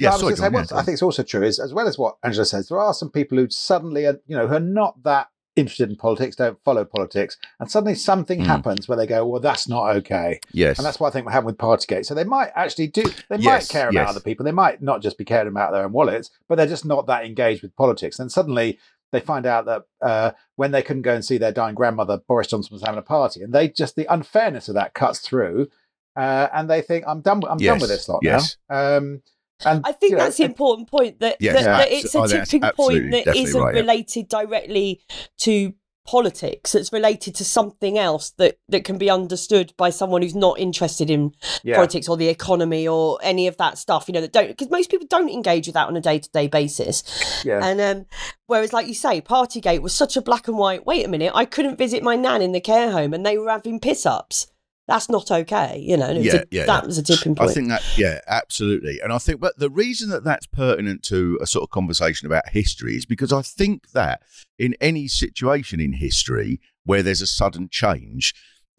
[0.00, 2.16] yeah, I sorry, John, yeah, I think it's also true is as well as what
[2.22, 5.28] Angela says, there are some people who suddenly are, you know, who are not that
[5.56, 8.46] interested in politics, don't follow politics, and suddenly something Mm.
[8.46, 10.40] happens where they go, well, that's not okay.
[10.52, 10.78] yes.
[10.78, 12.06] And that's what I think will happen with Partygate.
[12.06, 14.08] So they might actually do, they might Yes, care about yes.
[14.08, 14.44] other people.
[14.44, 17.24] They might not just be caring about their own wallets, but they're just not that
[17.24, 18.18] engaged with politics.
[18.18, 18.78] And suddenly
[19.12, 22.46] they find out that uh, when they couldn't go and see their dying grandmother, Boris
[22.46, 23.42] Johnson was having a party.
[23.42, 25.68] And they just, the unfairness of that cuts through.
[26.16, 28.56] Uh, and they think, I'm done, I'm done with this lot yes.
[28.70, 28.96] now.
[28.98, 29.22] Um,
[29.64, 32.14] and I think you know, that's the important point that, Yes, that, yeah, that it's
[32.14, 33.80] a oh, tipping absolutely, point that isn't right, yeah.
[33.80, 35.00] related directly
[35.38, 35.74] to
[36.06, 36.74] politics.
[36.74, 41.08] It's related to something else that, that can be understood by someone who's not interested
[41.10, 41.76] in yeah.
[41.76, 44.08] politics or the economy or any of that stuff.
[44.08, 46.30] You know that don't because most people don't engage with that on a day to
[46.30, 47.44] day basis.
[47.44, 47.64] Yeah.
[47.64, 48.06] And um,
[48.46, 50.84] whereas, like you say, Partygate was such a black and white.
[50.84, 53.50] Wait a minute, I couldn't visit my nan in the care home, and they were
[53.50, 54.48] having piss ups.
[54.90, 56.06] That's not okay, you know.
[56.08, 56.86] and it was Yeah, a- yeah, that yeah.
[56.86, 57.48] was a tipping point.
[57.50, 58.98] I think that, yeah, absolutely.
[59.00, 62.48] And I think, but the reason that that's pertinent to a sort of conversation about
[62.50, 64.20] history is because I think that
[64.58, 68.34] in any situation in history where there's a sudden change,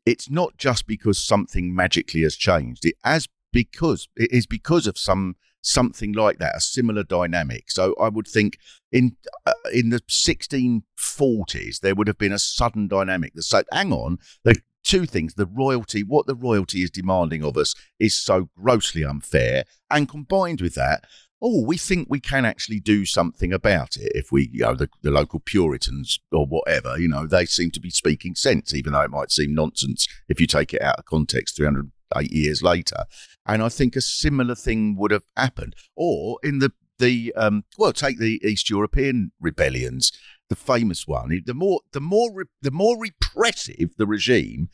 [0.05, 2.85] it's not just because something magically has changed.
[2.85, 7.69] It has because it is because of some something like that, a similar dynamic.
[7.71, 8.57] So I would think
[8.91, 13.91] in uh, in the 1640s there would have been a sudden dynamic that said, "Hang
[13.93, 18.49] on, the two things: the royalty, what the royalty is demanding of us, is so
[18.57, 21.05] grossly unfair, and combined with that."
[21.43, 24.89] Oh, we think we can actually do something about it if we, you know, the,
[25.01, 29.01] the local Puritans or whatever, you know, they seem to be speaking sense, even though
[29.01, 33.05] it might seem nonsense if you take it out of context 308 years later.
[33.47, 35.75] And I think a similar thing would have happened.
[35.95, 40.11] Or in the, the um, well, take the East European rebellions,
[40.51, 41.41] the famous one.
[41.45, 44.67] The more, the more, re- the more repressive the regime,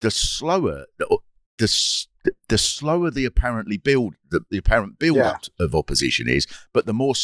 [0.00, 1.18] the slower, the,
[1.58, 5.30] the, the slower the apparently build, the, the apparent build Yeah.
[5.30, 7.14] up of opposition is, but the more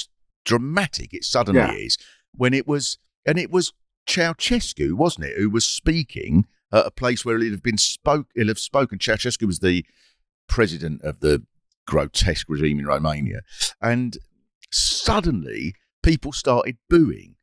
[0.45, 1.73] dramatic it suddenly Yeah.
[1.87, 1.97] is.
[2.33, 3.73] When it was, and it was
[4.09, 8.49] Ceausescu, wasn't it, who was speaking at a place where he'd have been spoke, he'll
[8.49, 8.99] have spoken.
[8.99, 9.87] Ceausescu was the
[10.49, 11.45] president of the
[11.87, 13.43] grotesque regime in Romania,
[13.81, 14.19] and
[14.73, 17.34] suddenly people started booing,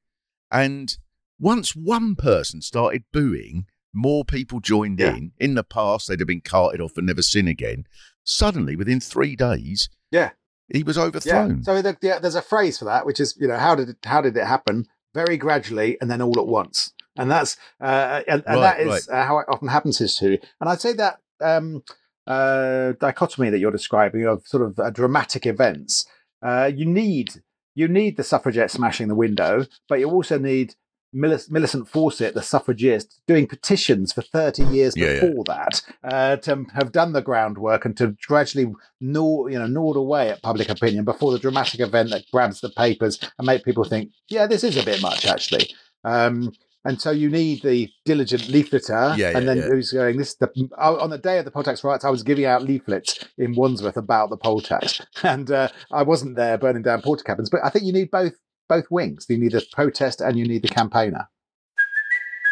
[0.52, 0.98] and
[1.40, 5.16] once one person started booing, more people joined Yeah.
[5.16, 5.32] in.
[5.40, 7.86] In the past, they'd have been carted off and never seen again.
[8.24, 10.32] Suddenly, within three days, Yeah.
[10.74, 11.04] he was Yeah.
[11.04, 11.64] overthrown.
[11.64, 13.98] So the, yeah, there's a phrase for that, which is you know how did it,
[14.04, 14.86] how did it happen?
[15.14, 19.10] Very gradually and then all at once, and that's uh, and, and Right, that is
[19.10, 20.40] uh, how it often happens in history.
[20.62, 21.84] And I'd say that um,
[22.28, 26.06] uh, dichotomy that you're describing of sort of uh, dramatic events,
[26.42, 27.42] uh, you need
[27.76, 30.76] you need the suffragette smashing the window, but you also need
[31.14, 35.20] Millicent Fawcett, the suffragist, doing petitions for 30 years Yeah, yeah.
[35.22, 39.98] before that uh, to have done the groundwork and to gradually gnaw, you know, gnawed
[39.98, 43.84] away at public opinion before the dramatic event that grabs the papers and make people
[43.84, 45.70] think, yeah, this is a bit much actually.
[46.06, 46.54] Um,
[46.86, 49.68] and so you need the diligent leafleter, Yeah, and then yeah.
[49.68, 50.18] who's going?
[50.18, 52.06] This is the oh, on the day of the poll tax riots.
[52.06, 56.36] I was giving out leaflets in Wandsworth about the poll tax, and uh, I wasn't
[56.36, 57.50] there burning down Portakabins.
[57.52, 58.34] But I think you need both
[58.68, 59.26] both wings.
[59.30, 61.28] You need the protest and you need the campaigner.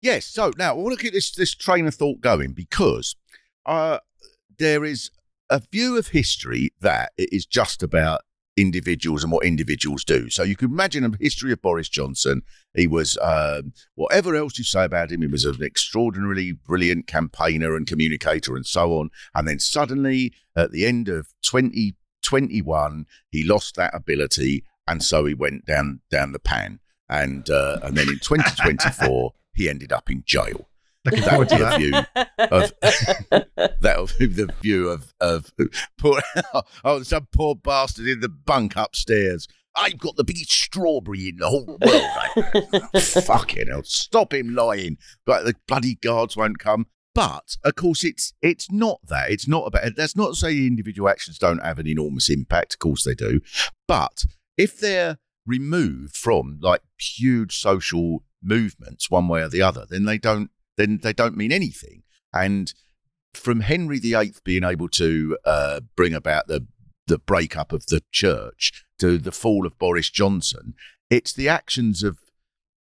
[0.00, 0.26] Yes.
[0.26, 3.16] So now we'll look at this this train of thought going because
[3.66, 3.98] uh,
[4.58, 5.10] there is
[5.50, 8.20] a view of history that it is just about
[8.58, 10.28] individuals and what individuals do.
[10.28, 12.42] So you can imagine a history of Boris Johnson.
[12.74, 15.22] He was um, whatever else you say about him.
[15.22, 19.10] He was an extraordinarily brilliant campaigner and communicator and so on.
[19.34, 25.34] And then suddenly, at the end of 2021, he lost that ability, and so he
[25.34, 26.80] went down down the pan.
[27.08, 30.68] And uh, and then in 2024, he ended up in jail.
[31.04, 31.78] Looking That forward would to be a that.
[31.78, 35.50] view of that would be the view of of
[35.98, 36.20] poor
[36.84, 39.46] oh some poor bastard in the bunk upstairs.
[39.76, 43.02] I've got the biggest strawberry in the whole world.
[43.26, 43.82] Fucking hell!
[43.84, 44.98] Stop him lying.
[45.24, 46.86] But the bloody guards won't come.
[47.14, 49.30] But of course, it's it's not that.
[49.30, 49.94] It's not about.
[49.96, 52.74] That's not to say individual actions don't have an enormous impact.
[52.74, 53.40] Of course they do.
[53.86, 54.24] But
[54.56, 60.18] if they're removed from like huge social movements, one way or the other, then they
[60.18, 60.50] don't.
[60.76, 62.04] Then they don't mean anything.
[62.32, 62.72] And
[63.34, 66.66] from Henry VIII being able to uh, bring about the
[67.06, 70.74] the breakup of the church to the fall of Boris Johnson,
[71.10, 72.18] it's the actions of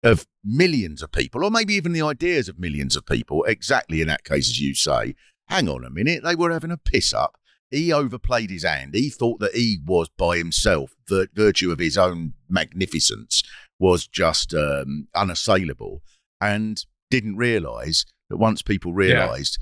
[0.03, 4.09] of millions of people, or maybe even the ideas of millions of people, exactly in
[4.09, 5.15] that case, as you say.
[5.49, 7.39] Hang on a minute, they were having a piss up.
[7.71, 8.95] He overplayed his hand.
[8.95, 13.43] He thought that he was by himself, virtue of his own magnificence
[13.79, 16.03] was just um, unassailable,
[16.41, 19.59] and didn't realise that once people realised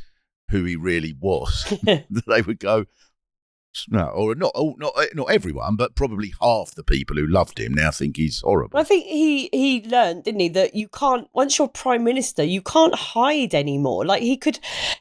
[0.51, 2.87] who he really was, that they would go,
[3.89, 7.59] no, or not, all- not, eh, not everyone, but probably half the people who loved
[7.59, 8.75] him now think he's horrible.
[8.75, 12.43] Well, I think he he learned, didn't he, that you can't once you're prime minister,
[12.43, 14.05] you can't hide anymore.
[14.05, 14.59] Like he could,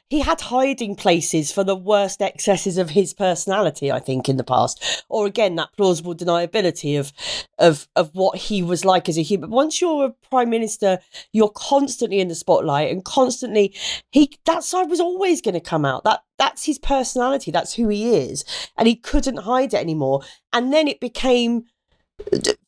[0.08, 3.90] he had hiding places for the worst excesses of his personality.
[3.90, 7.12] I think in the past, or again that plausible deniability of
[7.58, 9.50] of of what he was like as a human.
[9.50, 10.98] Once you're a prime minister,
[11.32, 13.74] you're constantly in the spotlight and constantly
[14.10, 16.04] he that side was always going to come out.
[16.04, 17.50] That that's his personality.
[17.50, 18.44] That's who he is,
[18.76, 20.22] and he couldn't hide it anymore.
[20.52, 21.64] And then it became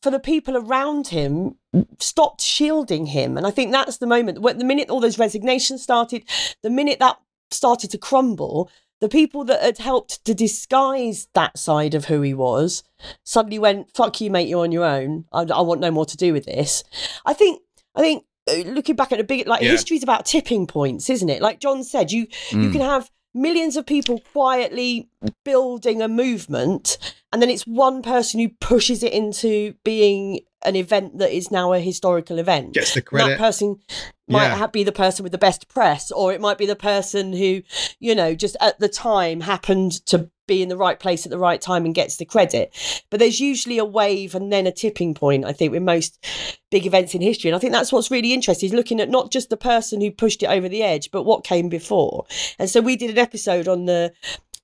[0.01, 1.55] for the people around him
[1.99, 5.81] stopped shielding him and i think that's the moment when the minute all those resignations
[5.81, 6.23] started
[6.61, 7.17] the minute that
[7.49, 8.69] started to crumble
[9.01, 12.83] the people that had helped to disguise that side of who he was
[13.23, 16.17] suddenly went fuck you mate you're on your own i, I want no more to
[16.17, 16.83] do with this
[17.25, 17.59] i think
[17.95, 19.71] i think uh, looking back at a big like Yeah.
[19.71, 22.71] history's about tipping points isn't it like john said you you Mm.
[22.71, 25.09] can have millions of people quietly
[25.45, 26.97] building a movement
[27.31, 31.71] and then it's one person who pushes it into being an event that is now
[31.73, 33.29] a historical event Gets the And credit.
[33.29, 33.79] that person
[34.27, 34.67] might Yeah.
[34.67, 37.61] be the person with the best press or it might be the person who
[37.99, 41.37] you know just at the time happened to be in the right place at the
[41.37, 42.75] right time and gets the credit.
[43.09, 46.25] But there's usually a wave and then a tipping point i think with most
[46.71, 47.49] big events in history.
[47.49, 50.11] And i think that's what's really interesting is looking at not just the person who
[50.11, 52.25] pushed it over the edge but what came before.
[52.57, 54.11] And so we did an episode on the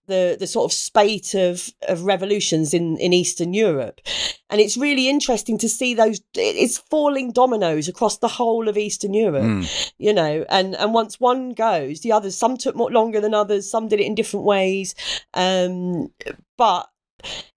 [0.07, 4.01] the the sort of spate of of revolutions in in Eastern Europe,
[4.49, 6.21] and it's really interesting to see those.
[6.35, 9.91] It's falling dominoes across the whole of Eastern Europe, Mm.
[9.97, 10.45] you know.
[10.49, 12.37] And and once one goes, the others.
[12.37, 13.69] Some took more longer than others.
[13.69, 14.95] Some did it in different ways,
[15.33, 16.11] um,
[16.57, 16.87] but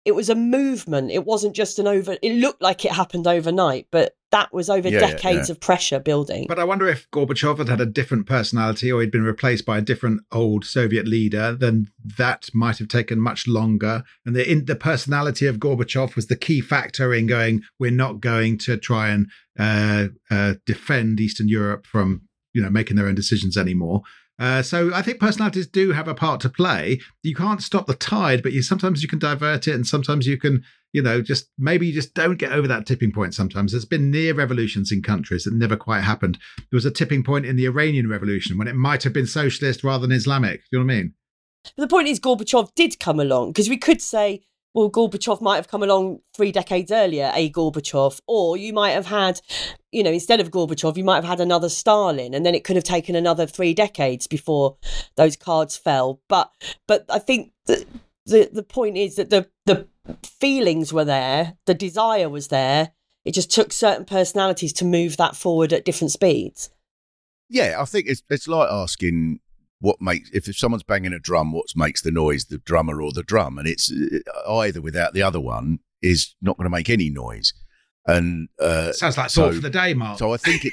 [0.09, 1.11] it was a movement.
[1.11, 2.17] It wasn't just an over.
[2.23, 5.53] It looked like it happened overnight, but that was over Yeah, yeah, decades yeah.
[5.53, 6.47] of pressure building.
[6.49, 9.77] But I wonder if Gorbachev had had a different personality or he'd been replaced by
[9.77, 14.03] a different old Soviet leader, then that might have taken much longer.
[14.25, 18.23] And the in, the personality of Gorbachev was the key factor in going, we're not
[18.23, 22.23] going to try and uh, uh, defend Eastern Europe from
[22.55, 24.01] you know making their own decisions anymore.
[24.39, 27.01] Uh, so I think personalities do have a part to play.
[27.23, 30.39] You can't stop the tide, but you sometimes you can divert it, and sometimes you
[30.39, 33.73] can you know, just maybe you just don't get over that tipping point sometimes.
[33.73, 36.39] There's been near revolutions in countries that never quite happened.
[36.57, 39.85] There was a tipping point in the Iranian revolution when it might have been socialist
[39.85, 40.61] rather than Islamic.
[40.61, 41.15] Do you know what I mean?
[41.77, 44.43] The point is, Gorbachev did come along because we could say,
[44.75, 49.07] well, Gorbachev might have come along three decades earlier, a Gorbachev, or you might have
[49.07, 49.41] had,
[49.93, 52.77] you know, instead of Gorbachev, you might have had another Stalin, and then it could
[52.77, 54.77] have taken another three decades before
[55.17, 56.21] those cards fell.
[56.29, 56.53] But,
[56.87, 57.87] but I think that
[58.27, 59.87] the the point is that the the
[60.23, 62.93] feelings were there, the desire was there.
[63.25, 66.71] It just took certain personalities to move that forward at different speeds.
[67.49, 69.41] yeah, I think it's it's like asking
[69.81, 73.13] what makes if, if someone's banging a drum, what makes the noise, the drummer or
[73.13, 76.91] the drum, and it's uh, either without the other one is not going to make
[76.91, 77.53] any noise.
[78.07, 80.19] And uh, Sounds like so- thought for the day, Mark.
[80.19, 80.73] So I think it.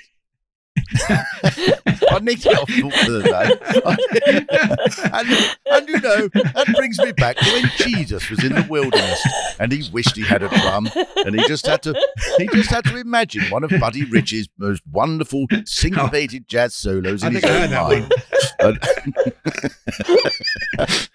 [2.15, 3.49] I need to get off thought for the day.
[5.13, 5.29] and,
[5.71, 9.27] and you know, that brings me back to when Jesus was in the wilderness
[9.59, 11.93] and he wished he had a drum and he just had to
[12.37, 17.27] he just had to imagine one of Buddy Rich's most wonderful syncopated jazz solos I
[17.27, 18.13] in his own mind.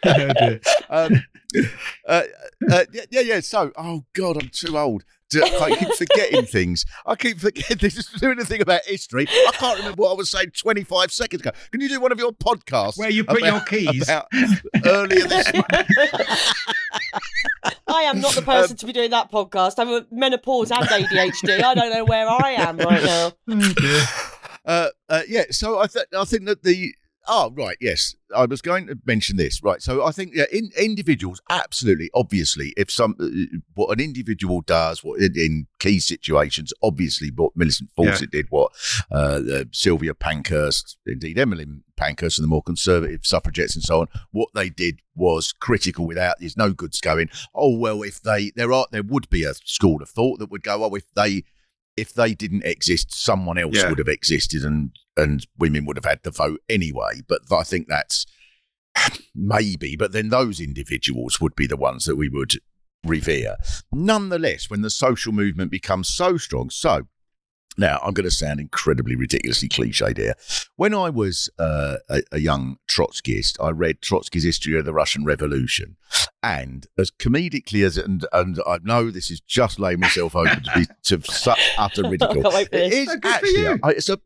[0.93, 1.23] Um,
[2.07, 2.23] uh,
[2.71, 3.41] uh, yeah, yeah.
[3.41, 5.05] So, oh God, I'm too old.
[5.31, 6.85] To, I keep forgetting things.
[7.07, 7.97] I keep forgetting this.
[7.97, 9.27] Is doing the thing about history.
[9.29, 11.51] I can't remember what I was saying 25 seconds ago.
[11.71, 14.03] Can you do one of your podcasts Where you put your keys.
[14.03, 14.27] about
[14.85, 15.53] earlier this
[17.87, 19.75] I am not the person to be doing that podcast.
[19.79, 21.63] I'm a menopause and ADHD.
[21.63, 23.33] I don't know where I am right now.
[24.65, 26.95] uh, uh, yeah, so I, th- I think that the
[27.31, 28.15] oh right yes.
[28.35, 32.73] I was going to mention this right so I think yeah in, individuals absolutely obviously
[32.77, 37.91] if some uh, what an individual does what in, in key situations obviously what Millicent
[37.97, 38.73] Fawcett did what
[39.11, 41.67] uh, uh, Sylvia Pankhurst indeed Emily
[41.97, 46.37] Pankhurst and the more conservative suffragettes and so on what they did was critical without
[46.41, 50.03] there's no goods going oh well if they there are there would be a school
[50.03, 51.45] of thought that would go oh if they
[52.01, 53.89] if they didn't exist, someone else Yeah.
[53.89, 57.21] would have existed, and and women would have had the vote anyway.
[57.29, 58.27] But I think that's
[59.35, 59.97] maybe.
[59.97, 62.55] But then those individuals would be the ones that we would
[63.05, 63.57] revere.
[63.93, 67.07] Nonetheless, when the social movement becomes so strong, so.
[67.79, 70.35] Now, I'm going to sound incredibly ridiculously cliched here.
[70.77, 75.25] When I was uh, a, a young Trotskyist, I read Trotsky's History of the Russian
[75.25, 75.97] Revolution.
[76.43, 80.71] And as comedically as, and, and I know this is just laying myself open to
[80.75, 82.43] be to such utter ridicule.
[82.43, 82.95] can't wait for It this.
[82.95, 83.79] is Oh, good for actually, you.
[83.83, 84.19] I- it's a,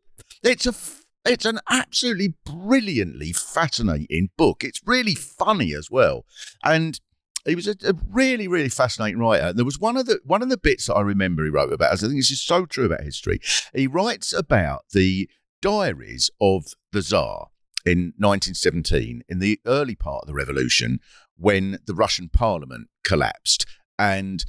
[0.43, 4.63] it's a, f- it's an absolutely brilliantly fascinating book.
[4.63, 6.25] It's really funny as well,
[6.63, 6.99] and
[7.45, 9.53] he was a, a really, really fascinating writer.
[9.53, 11.93] There was one of the one of the bits that I remember he wrote about.
[11.93, 13.39] I think this is so true about history.
[13.73, 15.29] He writes about the
[15.61, 17.49] diaries of the Tsar
[17.85, 20.99] in 1917, in the early part of the revolution,
[21.37, 23.65] when the Russian Parliament collapsed,
[23.99, 24.43] and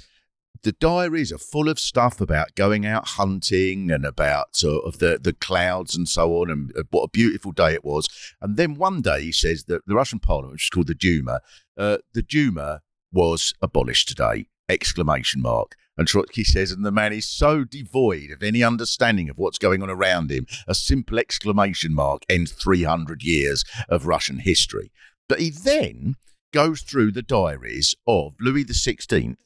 [0.62, 5.18] the diaries are full of stuff about going out hunting and about sort of the,
[5.22, 8.08] the clouds and so on and uh, what a beautiful day it was.
[8.40, 11.40] And then one day he says that the Russian parliament, which is called the Duma,
[11.76, 12.80] uh, the Duma
[13.12, 15.76] was abolished today, exclamation mark.
[15.98, 19.82] And Trotsky says, and the man is so devoid of any understanding of what's going
[19.82, 24.92] on around him, a simple exclamation mark ends 300 years of Russian history.
[25.28, 26.16] But he then
[26.52, 29.36] goes through the diaries of Louis XVI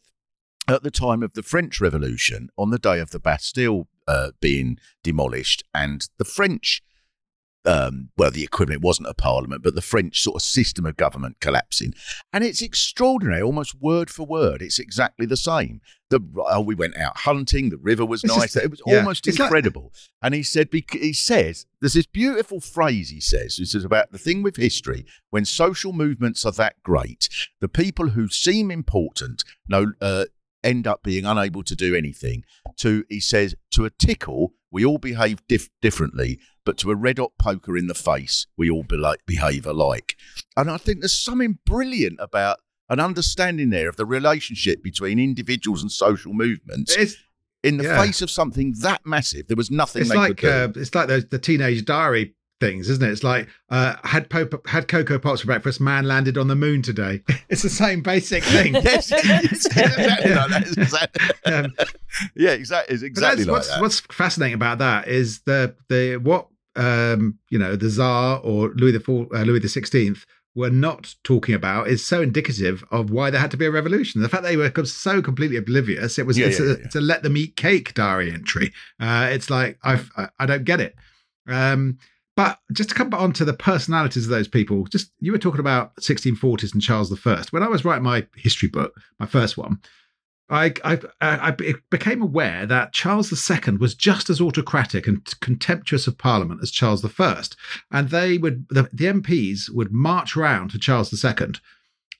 [0.68, 4.78] at the time of the French Revolution, on the day of the Bastille uh, being
[5.02, 6.82] demolished, and the French,
[7.66, 11.36] um, well, the equivalent wasn't a parliament, but the French sort of system of government
[11.40, 11.92] collapsing.
[12.32, 14.62] And it's extraordinary, almost word for word.
[14.62, 15.80] It's exactly the same.
[16.08, 17.68] The oh, we went out hunting.
[17.70, 18.52] The river was It's nice.
[18.54, 18.98] just- it was yeah.
[18.98, 19.92] almost It's like- incredible.
[20.22, 23.58] and he said, he says, there's this beautiful phrase he says.
[23.58, 25.04] This is about the thing with history.
[25.28, 27.28] When social movements are that great,
[27.60, 30.24] the people who seem important no uh,
[30.64, 32.44] end up being unable to do anything.
[32.78, 37.18] To he says, to a tickle, we all behave dif- differently, but to a red
[37.18, 40.16] hot poker in the face, we all be- behave alike.
[40.56, 45.82] And I think there's something brilliant about an understanding there of the relationship between individuals
[45.82, 46.96] and social movements.
[46.96, 47.16] It's
[47.62, 48.02] in the yeah.
[48.02, 51.38] face of something that massive, there was nothing it's like uh, it's like those the
[51.38, 53.10] teenage diary things, isn't it?
[53.10, 55.80] It's like uh, had Pope, had cocoa pops for breakfast.
[55.80, 57.22] Man landed on the moon today.
[57.48, 58.74] It's the same basic thing.
[58.84, 60.62] yes, exactly like.
[60.62, 61.74] It's exactly- Um,
[62.36, 62.94] yeah, exactly.
[62.94, 63.80] It's exactly like what's, that.
[63.80, 66.46] What's fascinating about that is the the what
[66.76, 71.14] um, you know the Tsar or Louis the Four, uh, Louis the Sixteenth were not
[71.24, 74.20] talking about is so indicative of why there had to be a revolution.
[74.20, 76.84] The fact they were so completely oblivious, it was Yeah, it's, yeah, a, yeah, yeah.
[76.86, 78.72] it's a let them eat cake diary entry.
[79.00, 80.94] Uh, it's like I've, I I don't get it.
[81.48, 81.98] Um,
[82.40, 85.60] but just to come on to the personalities of those people, just you were talking
[85.60, 87.44] about 1640s and Charles I.
[87.50, 89.78] When I was writing my history book, my first one,
[90.48, 91.50] I, I, I
[91.90, 97.04] became aware that Charles II was just as autocratic and contemptuous of Parliament as Charles
[97.04, 97.42] I,
[97.90, 101.48] and they would the, the MPs would march round to Charles II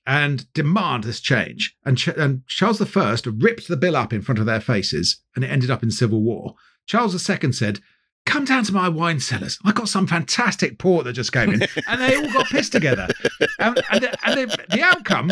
[0.05, 1.75] and demand this change.
[1.83, 5.43] And, Ch- and Charles I ripped the bill up in front of their faces, and
[5.43, 6.53] it ended up in civil war.
[6.85, 7.79] Charles II said.
[8.25, 9.57] Come down to my wine cellars.
[9.65, 13.07] I got some fantastic port that just came in, and they all got pissed together.
[13.59, 15.31] And, and, the, and the, the outcome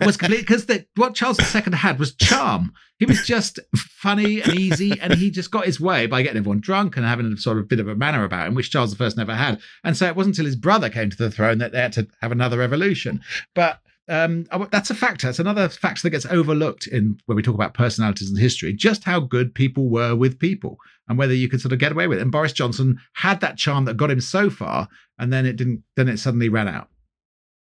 [0.00, 2.72] was complete because what Charles II had was charm.
[2.98, 6.60] He was just funny and easy, and he just got his way by getting everyone
[6.60, 9.10] drunk and having a sort of bit of a manner about him, which Charles I
[9.16, 9.60] never had.
[9.82, 12.06] And so it wasn't until his brother came to the throne that they had to
[12.22, 13.20] have another revolution.
[13.54, 15.28] But um, that's a factor.
[15.28, 18.72] It's another factor that gets overlooked in when we talk about personalities in history.
[18.72, 20.78] Just how good people were with people,
[21.08, 22.22] and whether you could sort of get away with it.
[22.22, 24.88] And Boris Johnson had that charm that got him so far,
[25.18, 25.82] and then it didn't.
[25.96, 26.88] Then it suddenly ran out.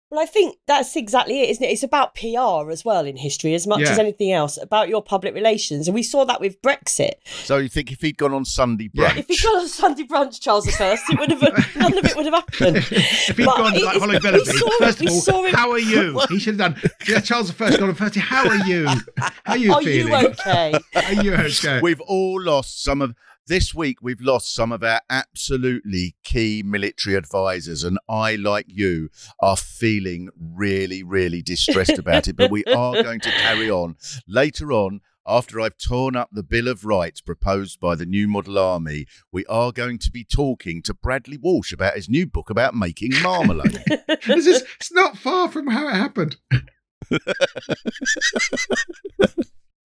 [0.08, 1.66] Well, I think that's exactly it, isn't it?
[1.72, 3.90] It's about PR as well in history, as much Yeah.
[3.90, 5.88] as anything else, about your public relations.
[5.88, 7.14] And we saw that with Brexit.
[7.44, 10.40] So you think if he'd gone on Sunday brunch, If he'd gone on Sunday brunch,
[10.40, 11.40] Charles I, it would have
[11.76, 12.76] none of it would have happened.
[12.76, 15.44] If he'd But gone it- like Holly we Willoughby, saw it- first we of all,
[15.44, 16.20] it- how are you?
[16.28, 16.90] He should have done.
[17.08, 18.14] Yeah, Charles I gone on first.
[18.16, 18.86] How are you?
[18.86, 20.12] How are you Are feeling?
[20.22, 20.72] you okay?
[20.94, 21.80] Are you okay?
[21.82, 23.12] we've all lost some of
[23.46, 23.98] this week.
[24.02, 30.30] We've lost some of our absolutely key military advisors, and I, like you, are feeling
[30.38, 32.36] really, really distressed about it.
[32.36, 35.00] But we are going to carry on later on.
[35.28, 39.44] After I've torn up the Bill of Rights proposed by the new model army, we
[39.46, 43.82] are going to be talking to Bradley Walsh about his new book about making marmalade.
[44.26, 46.36] This is, it's not far from how it happened.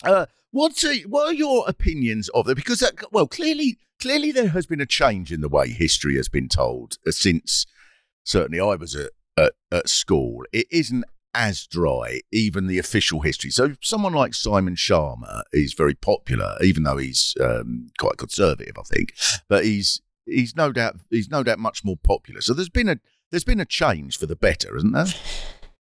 [0.04, 2.56] Uh, what's a, what are your opinions of it?
[2.56, 6.30] Because uh, well, clearly, clearly there has been a change in the way history has
[6.30, 7.66] been told uh, since
[8.24, 10.44] certainly I was at, at at school.
[10.52, 13.52] It isn't as dry, even the official history.
[13.52, 18.84] So someone like Simon Schama is very popular, even though he's um, quite conservative, I
[18.84, 19.14] think.
[19.48, 22.42] But he's he's no doubt he's no doubt much more popular.
[22.42, 22.98] So there's been a
[23.32, 25.08] there's been a change for the better, isn't there?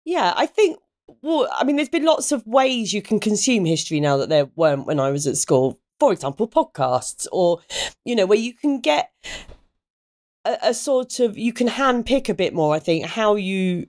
[0.06, 0.80] Yeah, I think.
[1.22, 4.50] Well, I mean, there's been lots of ways you can consume history now that there
[4.56, 5.80] weren't when I was at school.
[6.00, 7.60] For example, podcasts, or
[8.06, 9.12] you know, where you can get
[10.46, 12.74] a, a sort of you can handpick a bit more.
[12.74, 13.88] I think how you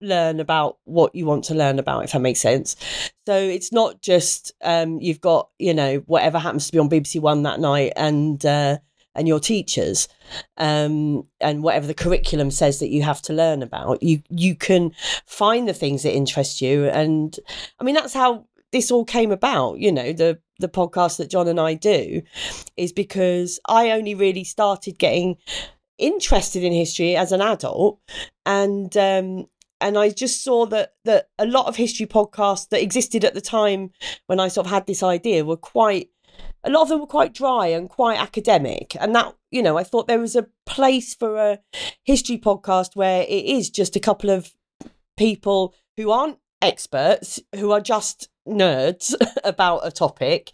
[0.00, 2.76] learn about what you want to learn about, if that makes sense.
[3.26, 7.20] So it's not just um, you've got you know whatever happens to be on BBC
[7.20, 8.78] One that night and uh,
[9.14, 10.08] and your teachers
[10.56, 14.02] um, and whatever the curriculum says that you have to learn about.
[14.02, 14.92] You you can
[15.26, 17.38] find the things that interest you, and
[17.78, 19.78] I mean that's how this all came about.
[19.78, 22.22] You know the the podcast that John and I do
[22.76, 25.36] is because I only really started getting
[25.98, 28.00] interested in history as an adult
[28.46, 29.46] and um
[29.82, 33.40] and I just saw that that a lot of history podcasts that existed at the
[33.40, 33.90] time
[34.26, 36.08] when I sort of had this idea were quite
[36.64, 39.84] a lot of them were quite dry and quite academic and that you know I
[39.84, 41.58] thought there was a place for a
[42.04, 44.52] history podcast where it is just a couple of
[45.16, 50.52] people who aren't experts who are just nerds about a topic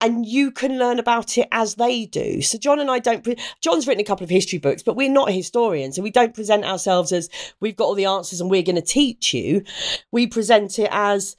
[0.00, 2.40] and you can learn about it as they do.
[2.40, 3.24] So John and I don't.
[3.24, 6.34] Pre- John's written a couple of history books, but we're not historians, and we don't
[6.34, 7.28] present ourselves as
[7.60, 9.64] we've got all the answers and we're going to teach you.
[10.12, 11.36] We present it as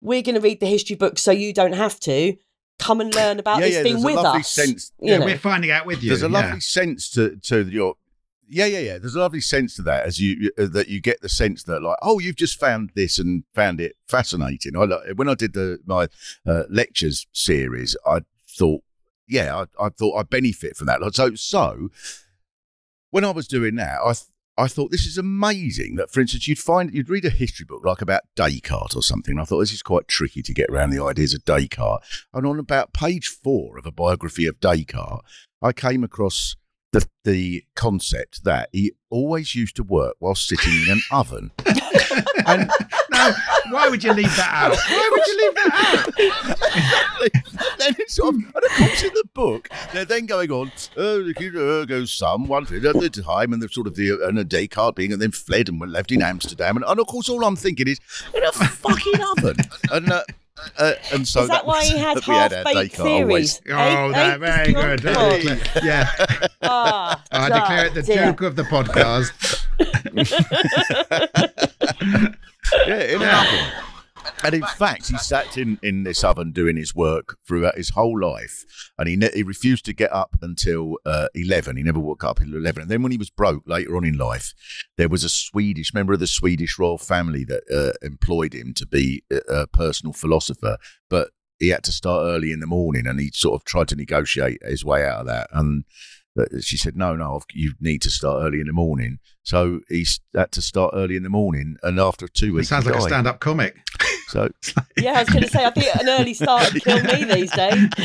[0.00, 2.36] we're going to read the history book, so you don't have to.
[2.78, 4.48] Come and learn about Yeah, this yeah, thing there's a with us.
[4.50, 5.24] sense- you Yeah, know.
[5.26, 6.10] we're finding out with you.
[6.10, 6.40] There's a yeah.
[6.40, 7.94] lovely sense to to your
[8.48, 8.98] yeah yeah yeah.
[8.98, 11.82] There's a lovely sense to that as you uh, that you get the sense that
[11.82, 14.76] like oh you've just found this and found it fascinating.
[14.76, 16.08] I like- when I did the my
[16.46, 18.82] uh, lectures series, I thought
[19.26, 21.00] yeah I, I thought I benefit from that.
[21.02, 21.88] Like, So so
[23.10, 24.14] when I was doing that, I.
[24.58, 27.84] I thought this is amazing that, for instance, you'd find you'd read a history book
[27.84, 29.32] like about Descartes or something.
[29.32, 32.26] And I thought this is quite tricky to get around the ideas of Descartes.
[32.34, 35.22] And on about page four of a biography of Descartes,
[35.62, 36.56] I came across
[36.92, 41.52] the the concept that he always used to work while sitting in an oven.
[42.46, 42.68] and
[43.18, 43.34] No,
[43.72, 44.76] why would you leave that out?
[44.76, 45.72] Why would you leave that
[47.28, 47.78] out?
[47.78, 50.70] then it's sort of, and of course in the book they're then going on.
[50.96, 54.24] Oh, the uh, goes some one foot at the time, and the sort of the
[54.26, 57.06] and a Descartes being, and then fled and were left in Amsterdam, and, and of
[57.06, 57.98] course all I'm thinking is
[58.34, 59.56] in a fucking oven,
[59.92, 60.12] and.
[60.12, 60.22] Uh,
[60.76, 63.60] uh, and so Is that why he had that we had our half-baked theories?
[63.68, 64.10] Oh, Eh?
[64.10, 65.02] that, very good.
[65.04, 65.30] Come on.
[65.30, 65.70] Very good.
[65.84, 66.10] Yeah,
[66.62, 68.16] Ah, I declare it the dear.
[68.24, 69.64] joke of the podcast.
[72.86, 73.84] Yeah, in an oven.
[74.44, 78.20] And in fact, he sat in, in this oven doing his work throughout his whole
[78.20, 78.64] life,
[78.98, 81.76] and he ne- he refused to get up until uh, eleven.
[81.76, 82.82] He never woke up until eleven.
[82.82, 84.52] And then when he was broke later on in life,
[84.96, 88.86] there was a Swedish member of the Swedish royal family that uh, employed him to
[88.86, 90.76] be a, a personal philosopher,
[91.08, 93.96] but he had to start early in the morning, and he sort of tried to
[93.96, 95.48] negotiate his way out of that.
[95.52, 95.84] And
[96.38, 100.04] uh, she said, "No, no, you need to start early in the morning." So he
[100.34, 103.00] had to start early in the morning, and after two weeks, It sounds he like
[103.00, 103.78] a stand-up comic.
[104.28, 104.50] So
[104.98, 107.50] Yeah, I was going to say, I think an early start would kill me these
[107.50, 107.88] days.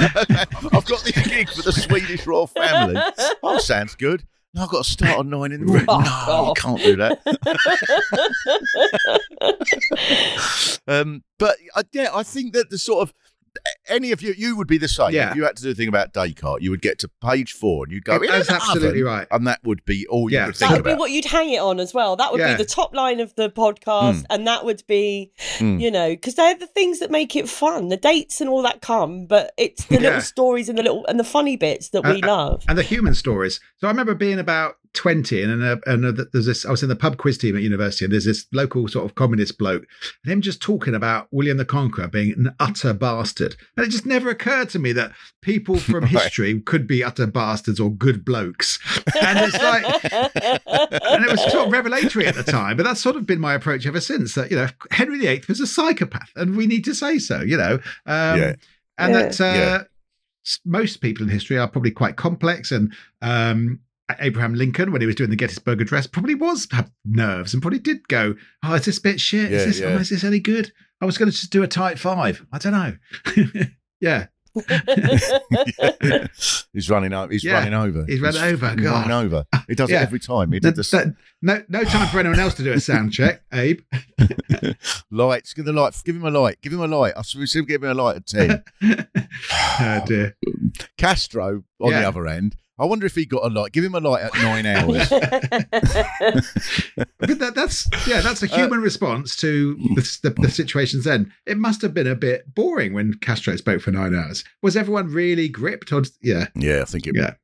[0.00, 3.00] I've got this gig for the Swedish royal family.
[3.40, 4.24] Oh, sounds good.
[4.54, 5.86] No, I've got to start at nine in the morning.
[5.86, 7.20] No, Fuck you can't do that.
[10.88, 13.14] um, but uh, yeah, I think that the sort of
[13.88, 15.10] any of you, you would be the same.
[15.12, 15.30] Yeah.
[15.30, 17.84] If you had to do a thing about Descartes, you would get to page four
[17.84, 19.26] and you'd go, That's absolutely oven," right.
[19.30, 20.46] and that would be all Yeah.
[20.46, 22.16] you could That think would be what you'd hang it on as well.
[22.16, 22.56] That would Yeah.
[22.56, 24.26] be the top line of the podcast, Mm.
[24.30, 25.80] and that would be, Mm.
[25.80, 27.88] you know, because they're the things that make it fun.
[27.88, 30.00] The dates and all that come, but it's the Yeah.
[30.00, 32.64] little stories and the little and the funny bits that we Uh, love.
[32.68, 33.60] and the human stories.
[33.78, 36.88] So I remember being about 20 and, uh, and uh, there's this, I was in
[36.88, 39.84] the pub quiz team at university and there's this local sort of communist bloke
[40.24, 43.54] and him just talking about William the Conqueror being an utter bastard.
[43.76, 45.12] And it just never occurred to me that
[45.42, 46.10] people from Right.
[46.10, 48.78] history could be utter bastards or good blokes.
[49.20, 49.84] And it's like,
[51.12, 53.54] and it was sort of revelatory at the time, but that's sort of been my
[53.54, 56.94] approach ever since that, you know, Henry VIII was a psychopath and we need to
[56.94, 57.74] say so, you know.
[58.06, 58.52] Um, Yeah.
[58.98, 59.22] And Yeah.
[59.22, 59.82] that uh, Yeah.
[60.64, 63.78] most people in history are probably quite complex and um,
[64.20, 67.78] Abraham Lincoln, when he was doing the Gettysburg Address, probably was have nerves and probably
[67.78, 68.34] did go,
[68.64, 69.50] "Oh, is this a bit shit?
[69.50, 69.80] Yeah, is this?
[69.80, 69.94] Oh, yeah.
[69.94, 70.72] Oh, is this any good?
[71.00, 72.44] I was going to just do a tight five.
[72.52, 72.96] I don't know."
[74.00, 74.26] yeah,
[76.72, 77.32] he's running over.
[77.32, 78.04] He's Yeah, running over.
[78.06, 78.84] he's running over, God.
[79.08, 79.44] running over.
[79.68, 80.00] He does Yeah.
[80.00, 80.52] it every time.
[80.52, 80.90] He did this.
[80.90, 83.80] that- no, no time for anyone else to do a sound check, Abe.
[85.10, 85.54] Lights.
[85.54, 86.00] Give the light.
[86.04, 86.60] Give him a light.
[86.60, 87.14] Give him a light.
[87.16, 88.62] I should give him a light at ten.
[89.80, 90.36] oh dear.
[90.98, 92.00] Castro, on Yeah.
[92.02, 93.72] the other end, I wonder if he got a light.
[93.72, 95.10] Give him a light at nine hours.
[97.18, 101.04] But that, that's yeah, that's a Uh, human response to the, the, the situations.
[101.04, 104.42] Then it must have been a bit boring when Castro spoke for nine hours.
[104.62, 105.92] Was everyone really gripped?
[105.92, 107.14] Or yeah, yeah, I think it.
[107.14, 107.34] yeah.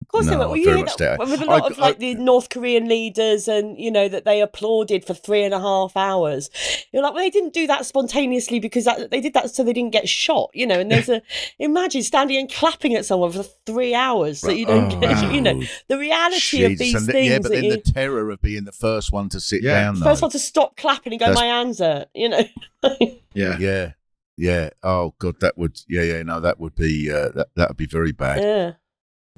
[0.00, 0.46] Of course, they were.
[0.48, 2.88] Well, you hear that doubt with a lot I- of like I- the North Korean
[2.88, 6.48] leaders, and you know that they applauded for three and a half hours.
[6.92, 9.74] You're like, well, they didn't do that spontaneously because that, they did that so they
[9.74, 10.80] didn't get shot, you know.
[10.80, 11.20] And there's a
[11.58, 15.42] imagine standing and clapping at someone for three hours that you don't Oh, get, you
[15.42, 17.28] know, the reality of these And things.
[17.28, 19.80] yeah, but that then you, the terror of being the first one to sit Yeah.
[19.82, 19.96] down.
[19.96, 22.44] first one to stop clapping and go, That's- my hands hurt, you know.
[23.34, 23.58] Yeah.
[23.58, 23.92] Yeah,
[24.38, 24.70] yeah.
[24.82, 25.80] Oh god, that would.
[25.86, 26.22] Yeah, yeah.
[26.22, 27.10] No, that would be.
[27.12, 28.40] Uh, that that would be very bad.
[28.42, 28.72] yeah.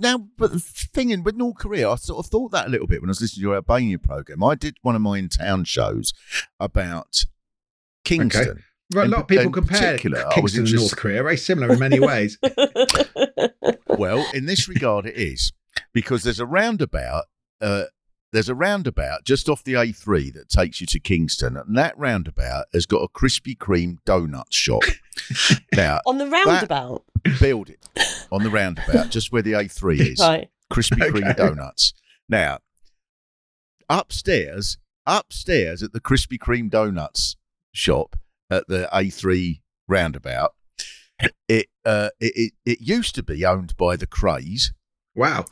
[0.01, 2.86] Now, but the thing in with North Korea, I sort of thought that a little
[2.86, 4.42] bit when I was listening to your Albania program.
[4.42, 6.12] I did one of my in town shows
[6.59, 7.24] about
[8.05, 8.64] Kingston.
[8.92, 11.72] Right, a In lot of people in compare particular, Kingston and North Korea, very similar
[11.72, 12.38] in many ways.
[13.98, 15.53] Well, in this regard, it is
[15.92, 17.24] because there's a roundabout.
[17.61, 17.84] Uh,
[18.33, 22.66] there's a roundabout just off the A3 that takes you to Kingston, and that roundabout
[22.72, 24.83] has got a Krispy Kreme donut shop.
[25.74, 27.03] now, On the roundabout,
[27.41, 27.85] build it
[28.31, 30.20] on the roundabout, just where the A3 is.
[30.20, 30.49] right?
[30.72, 31.93] Krispy Kreme donuts.
[32.28, 32.59] Now,
[33.89, 37.37] upstairs, upstairs at the Krispy Kreme donuts
[37.72, 38.16] shop
[38.51, 40.55] at the A3 roundabout,
[41.49, 44.72] it uh, it, it it used to be owned by the Krays,
[45.14, 45.45] Wow.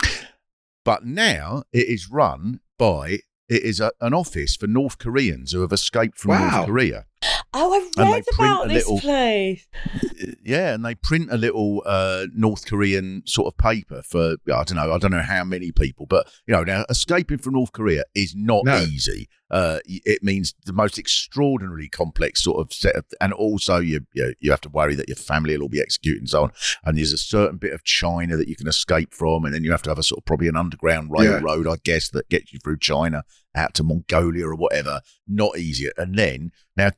[0.84, 3.18] but now it is run by
[3.48, 6.50] it is a, an office for North Koreans who have escaped from Wow.
[6.50, 7.06] North Korea.
[7.54, 9.66] Oh, I've read about a this little- place.
[10.44, 14.74] Yeah, and they print a little uh, North Korean sort of paper for I don't
[14.76, 18.04] know, I don't know how many people, but you know, now escaping from North Korea
[18.14, 18.78] is not No.
[18.80, 19.28] easy.
[19.50, 24.34] Uh, it means the most extraordinarily complex sort of set, of, and also you, you
[24.40, 26.52] you have to worry that your family will all be executed and so on.
[26.84, 29.70] And there's a certain bit of China that you can escape from, and then you
[29.70, 31.24] have to have a sort of probably an underground Yeah.
[31.40, 35.00] railroad, I guess, that gets you through China out to Mongolia or whatever.
[35.26, 35.88] Not easy.
[35.96, 36.90] And then now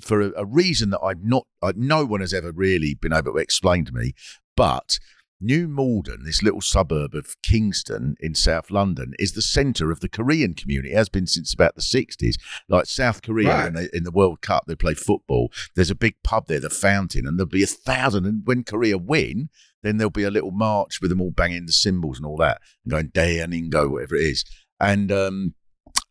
[0.00, 3.32] for a, a reason that I'm not, I, no one has ever really been able
[3.32, 4.14] to explain to me.
[4.56, 4.98] But
[5.44, 10.08] New Malden, this little suburb of Kingston in South London, is the centre of the
[10.08, 10.92] Korean community.
[10.92, 12.36] It has been since about the 60s.
[12.68, 13.64] Like South Korea, Right.
[13.64, 15.50] when they, in the World Cup, they play football.
[15.74, 18.24] There's a big pub there, the Fountain, and there'll be a thousand.
[18.24, 19.48] And when Korea win,
[19.82, 22.60] then there'll be a little march with them all banging the cymbals and all that,
[22.84, 24.44] and going Daeningo, whatever it is.
[24.78, 25.54] And um,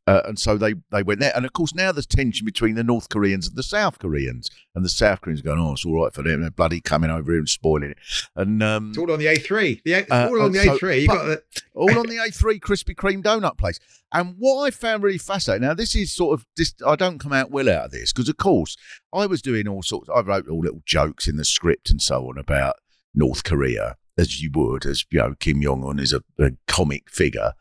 [0.07, 1.31] uh, and so they, they went there.
[1.35, 4.49] And of course, now there's tension between the North Koreans and the South Koreans.
[4.75, 6.41] And the South Koreans are going, oh, it's all right for them.
[6.41, 7.97] They're bloody coming over here and spoiling it.
[8.35, 9.81] And um, It's all on the A3.
[9.83, 11.01] The A- Uh, all on the uh, so- A3.
[11.01, 11.43] You got the
[11.75, 13.79] all on the A3 Krispy Kreme donut place.
[14.13, 17.31] And what I found really fascinating, now this is sort of this, I don't come
[17.33, 18.75] out well out of this because, of course,
[19.13, 20.09] I was doing all sorts.
[20.13, 22.75] I wrote all little jokes in the script and so on about
[23.13, 27.09] North Korea, as you would, as you know, Kim Jong Un is a, a comic
[27.09, 27.53] figure,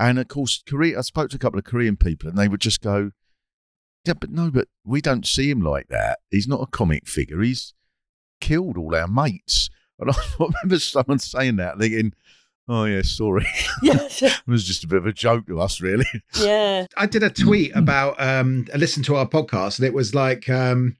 [0.00, 0.98] and of course, Korea.
[0.98, 3.10] I spoke to a couple of Korean people, and they would just go,
[4.04, 6.18] "Yeah, but no, but we don't see him like that.
[6.30, 7.40] He's not a comic figure.
[7.42, 7.74] He's
[8.40, 12.14] killed all our mates." And I remember someone saying that, thinking.
[12.68, 13.46] Oh yeah, sorry.
[13.82, 16.06] Yeah, It was just a bit of a joke to us, really.
[16.40, 16.86] yeah.
[16.96, 20.48] I did a tweet about um I listened to our podcast and it was like
[20.48, 20.96] um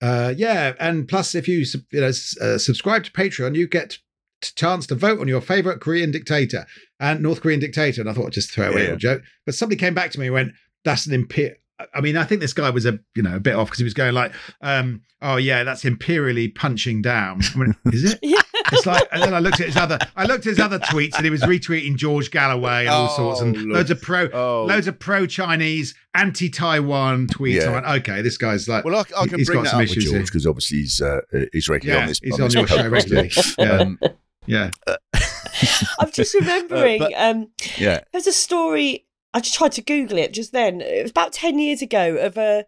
[0.00, 2.08] uh yeah and plus if you you know
[2.40, 3.98] uh, subscribe to Patreon you get t-
[4.42, 6.66] chance to vote on your favorite Korean dictator
[6.98, 8.00] and North Korean dictator.
[8.00, 8.92] And I thought I'd just throw away Yeah.
[8.94, 9.22] a joke.
[9.46, 10.52] But somebody came back to me and went,
[10.84, 11.56] that's an imperial.
[11.94, 13.84] I mean, I think this guy was a you know a bit off because he
[13.84, 18.18] was going like, um, "Oh yeah, that's imperially punching down." I went, Is it?
[18.22, 18.42] yeah.
[18.70, 21.14] It's like, and then I looked at his other, I looked at his other tweets,
[21.16, 24.66] and he was retweeting George Galloway and all sorts, and Oh, loads of pro, Oh.
[24.66, 27.62] loads of pro Chinese, anti Taiwan tweets.
[27.62, 27.70] Yeah.
[27.70, 29.80] I went, okay, this guy's like, Well, I, I can he's bring got that some
[29.80, 31.20] up with issues George because obviously he's uh,
[31.54, 32.20] he's regularly Yeah, on this.
[32.22, 33.30] he's on, on this your show regularly.
[33.58, 33.70] Yeah.
[33.78, 33.98] Um,
[34.46, 34.70] yeah,
[35.98, 36.98] I'm just remembering.
[37.00, 38.00] but- um, yeah.
[38.12, 39.06] There's a story.
[39.32, 40.80] I just tried to Google it just then.
[40.80, 42.64] It was about ten years ago of a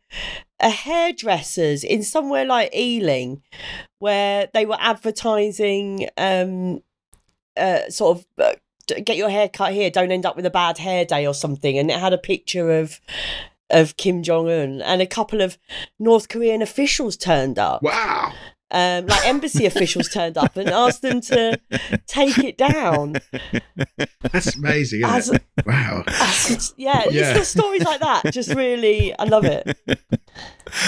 [0.60, 3.42] a hairdressers in somewhere like Ealing,
[3.98, 6.82] where they were advertising um,
[7.56, 8.26] uh, sort of.
[8.38, 8.54] Uh,
[9.04, 9.90] Get your hair cut here.
[9.90, 11.78] Don't end up with a bad hair day or something.
[11.78, 13.00] And it had a picture of
[13.70, 15.56] of Kim Jong Un, and a couple of
[16.00, 17.80] North Korean officials turned up.
[17.82, 18.32] wow.
[18.74, 21.60] Um, like embassy officials turned up and asked them to
[22.06, 23.16] take it down.
[24.32, 25.00] That's amazing.
[25.00, 25.42] Isn't As- it?
[25.66, 26.04] Wow.
[26.78, 27.30] yeah, Yeah.
[27.36, 28.32] it's the stories like that.
[28.32, 29.76] Just really, I love it.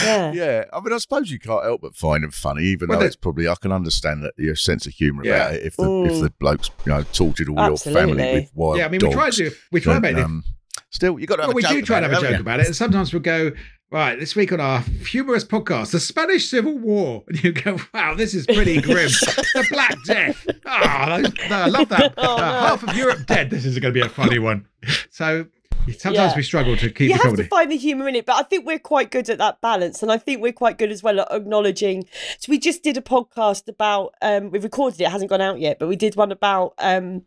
[0.02, 0.32] Yeah.
[0.32, 3.02] Yeah, I mean, I suppose you can't help but find it funny, even Well, though
[3.02, 5.34] they- it's probably I can understand that your sense of humour Yeah.
[5.36, 5.62] about it.
[5.66, 6.20] If the if Mm.
[6.22, 9.28] the blokes you know tortured all your family with wild Yeah, I mean, we try
[9.30, 10.24] to we try to then, make it.
[10.24, 10.42] um,
[10.90, 12.26] still you got to have Well, a we joke do try and about have a
[12.26, 13.52] it, joke haven't about it, and sometimes we'll go
[13.94, 18.14] right this week on our humorous podcast, the Spanish Civil War, and you go, "Wow,
[18.14, 20.46] this is pretty grim." the Black Death.
[20.66, 22.14] Ah, no, I love that.
[22.18, 22.68] Oh, Uh.
[22.68, 23.50] Half of Europe dead.
[23.50, 24.66] This is going to be a funny one.
[25.10, 25.46] So
[25.86, 26.36] sometimes Yeah.
[26.36, 27.42] we struggle to keep you the have comedy.
[27.44, 30.02] to find the humour in it, but I think we're quite good at that balance,
[30.02, 32.04] and I think we're quite good as well at acknowledging.
[32.38, 34.14] So we just did a podcast about.
[34.20, 37.22] Um, we recorded it; it hasn't gone out yet, but we did one about um,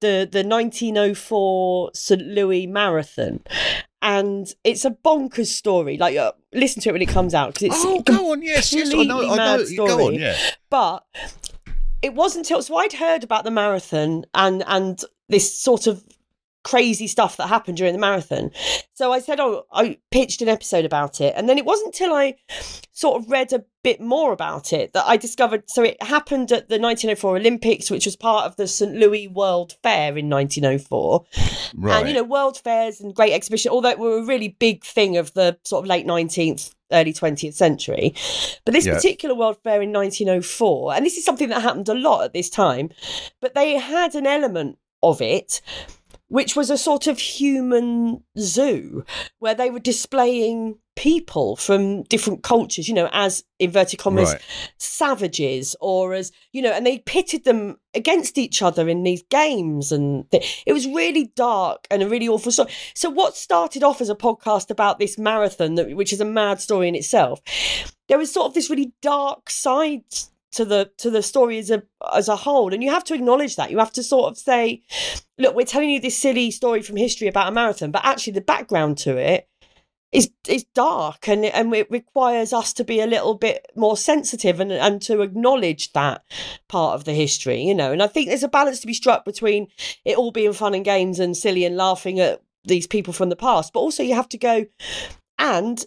[0.00, 3.40] the the 1904 St Louis Marathon,
[4.02, 5.96] and it's a bonkers story.
[5.98, 8.72] Like, uh, listen to it when it comes out because it's Oh, go on, yes,
[8.72, 9.36] yes, I know, I know.
[9.36, 10.16] mad Go on, story.
[10.18, 10.36] yeah.
[10.70, 11.04] but
[12.02, 16.04] it wasn't until so I'd heard about the marathon and and this sort of
[16.68, 18.50] crazy stuff that happened during the marathon.
[18.92, 22.12] So I said, oh, I pitched an episode about it, and then it wasn't until
[22.14, 22.34] I
[22.92, 25.62] sort of read a bit more about it that I discovered.
[25.68, 29.76] So it happened at the 1904 Olympics, which was part of the St Louis World
[29.82, 31.24] Fair in 1904.
[31.74, 32.00] Right.
[32.00, 35.16] And you know, world fairs and great exhibition, although it were a really big thing
[35.16, 38.14] of the sort of late 19th, early 20th century.
[38.66, 38.94] But this Yeah.
[38.94, 42.50] particular world fair in 1904, and this is something that happened a lot at this
[42.50, 42.90] time,
[43.40, 45.60] but they had an element of it
[46.28, 49.04] which was a sort of human zoo
[49.38, 54.40] where they were displaying people from different cultures, you know, as inverted commas Right.
[54.78, 59.92] savages or as, you know, and they pitted them against each other in these games.
[59.92, 62.70] And th- it was really dark and a really awful story.
[62.94, 66.60] So, what started off as a podcast about this marathon, that, which is a mad
[66.60, 67.40] story in itself,
[68.08, 70.02] there was sort of this really dark side
[70.52, 71.82] to the to the story as a
[72.14, 73.70] as a whole and you have to acknowledge that.
[73.70, 74.82] You have to sort of say
[75.38, 78.40] look we're telling you this silly story from history about a marathon but actually the
[78.40, 79.48] background to it
[80.10, 84.58] is is dark and and it requires us to be a little bit more sensitive
[84.58, 86.22] and and to acknowledge that
[86.68, 87.92] part of the history you know?
[87.92, 89.68] And i think there's a balance to be struck between
[90.04, 93.36] it all being fun and games and silly and laughing at these people from the
[93.36, 94.64] past but also you have to go
[95.38, 95.84] and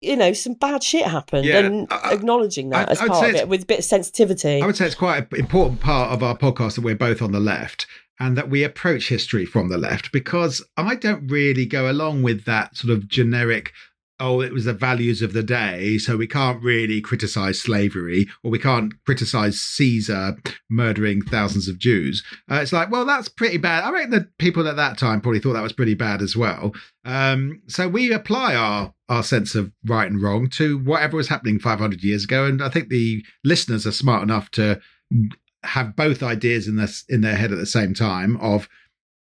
[0.00, 3.08] you know some bad shit happened Yeah, and I- I- acknowledging that I- as I'd
[3.08, 5.80] part of it with a bit of sensitivity I would say it's quite an important
[5.80, 7.86] part of our podcast that we're both on the left
[8.20, 12.44] and that we approach history from the left because I don't really go along with
[12.46, 13.72] that sort of generic.
[14.20, 18.50] Oh, it was the values of the day, so we can't really criticize slavery, or
[18.50, 20.36] we can't criticize Caesar
[20.68, 22.24] murdering thousands of Jews.
[22.50, 23.84] Uh, it's like, well, that's pretty bad.
[23.84, 26.74] I reckon the people at that time probably thought that was pretty bad as well.
[27.04, 31.58] Um, so we apply our our sense of right and wrong to whatever was happening
[31.58, 34.80] 500 years ago, and I think the listeners are smart enough to
[35.64, 38.36] have both ideas in this in their head at the same time.
[38.38, 38.68] Of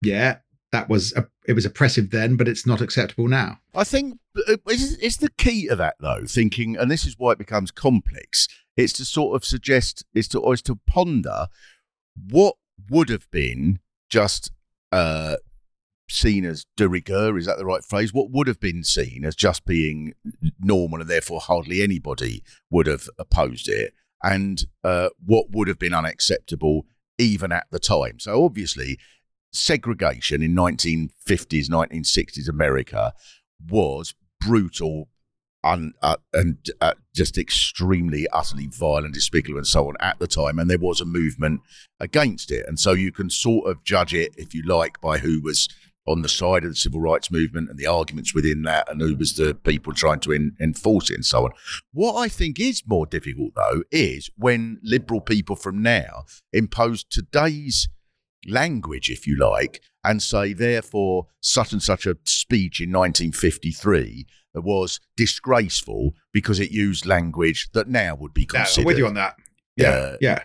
[0.01, 0.37] yeah,
[0.75, 3.59] that was a, it was oppressive then, but it's not acceptable now.
[3.73, 6.25] I think uh, it's, the key to that though.
[6.27, 8.49] Thinking, and this is why it becomes complex.
[8.75, 11.47] It's to sort of suggest, is to is to ponder
[12.29, 12.55] what
[12.89, 14.51] would have been just
[14.91, 15.37] uh,
[16.09, 17.37] seen as de rigueur.
[17.37, 18.13] Is that the right phrase?
[18.13, 20.13] What would have been seen as just being
[20.59, 25.93] normal, and therefore hardly anybody would have opposed it, and uh, what would have been
[25.93, 26.85] unacceptable
[27.17, 28.19] even at the time.
[28.19, 28.99] So obviously,
[29.55, 33.13] segregation in 1950s, 1960s America
[33.69, 35.09] was brutal
[35.65, 40.59] uh, and uh, just extremely, utterly violent, despicable, and so on at the time.
[40.59, 41.61] And there was a movement
[41.99, 42.67] against it.
[42.67, 45.67] And so you can sort of judge it, if you like, by who was
[46.07, 49.15] on the side of the civil rights movement and the arguments within that, and who
[49.15, 51.51] was the people trying to en- enforce it and so on.
[51.91, 57.89] What I think is more difficult, though, is when liberal people from now impose today's
[58.47, 64.25] language, if you like, and say, therefore, such and such a speech in 1953
[64.55, 69.07] was disgraceful because it used language that now would be Yeah, considered I'm with you
[69.07, 69.35] on that.
[69.75, 70.39] Yeah, Uh, yeah,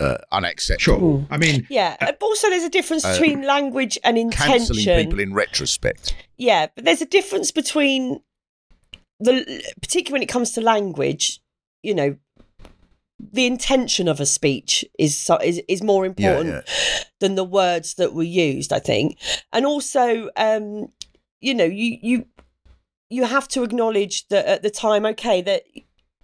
[0.00, 0.98] uh, unacceptable.
[0.98, 1.26] sure.
[1.30, 5.04] I mean, Yeah, but also there's a difference Uh, between language and Cancelling intention.
[5.06, 6.14] people in retrospect.
[6.38, 8.20] Yeah, but there's a difference between
[9.20, 11.40] the particularly when it comes to language,
[11.82, 12.16] you know,
[13.30, 16.68] the intention of a speech is is is more important
[17.20, 19.18] than the words that were used, I think.
[19.52, 20.88] And also um
[21.40, 22.26] you know, you you
[23.10, 25.62] you have to acknowledge that at the time okay that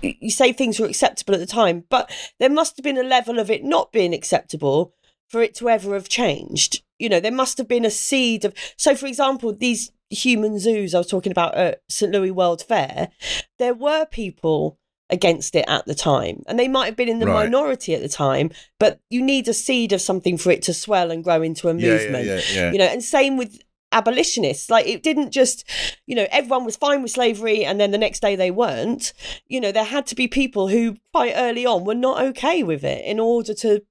[0.01, 3.39] you say things were acceptable at the time, but there must have been a level
[3.39, 4.95] of it not being acceptable
[5.29, 6.83] for it to ever have changed.
[6.99, 8.55] You know, there must have been a seed of.
[8.77, 12.11] So, for example, these human zoos I was talking about at St.
[12.11, 13.11] Louis World Fair,
[13.59, 14.79] there were people
[15.11, 17.45] against it at the time, and they might have been in the Right.
[17.45, 21.11] minority at the time, but you need a seed of something for it to swell
[21.11, 22.27] and grow into a Yeah, yeah, movement.
[22.27, 22.73] yeah, yeah.
[22.73, 24.69] You know, and same with abolitionists.
[24.71, 25.65] Like it didn't just,
[26.07, 29.13] you know, everyone was fine with slavery and then the next day they weren't.
[29.47, 32.85] You know, there had to be people who quite early on were not okay with
[32.85, 33.83] it in order to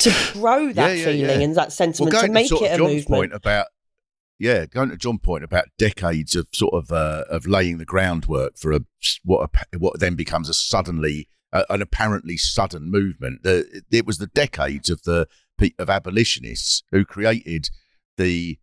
[0.00, 3.08] to grow that feeling and that sentiment well, to make it a John's movement.
[3.08, 3.66] point about
[4.40, 8.56] yeah, going to John's point about decades of sort of uh, of laying the groundwork
[8.56, 8.80] for a
[9.22, 13.42] what a, what then becomes a suddenly uh, an apparently sudden movement.
[13.42, 15.28] The, it was the decades of the
[15.78, 17.68] of abolitionists who created
[18.16, 18.58] the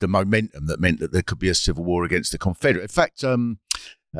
[0.00, 2.82] the momentum that meant that there could be a civil war against the Confederate.
[2.82, 3.60] In fact, um,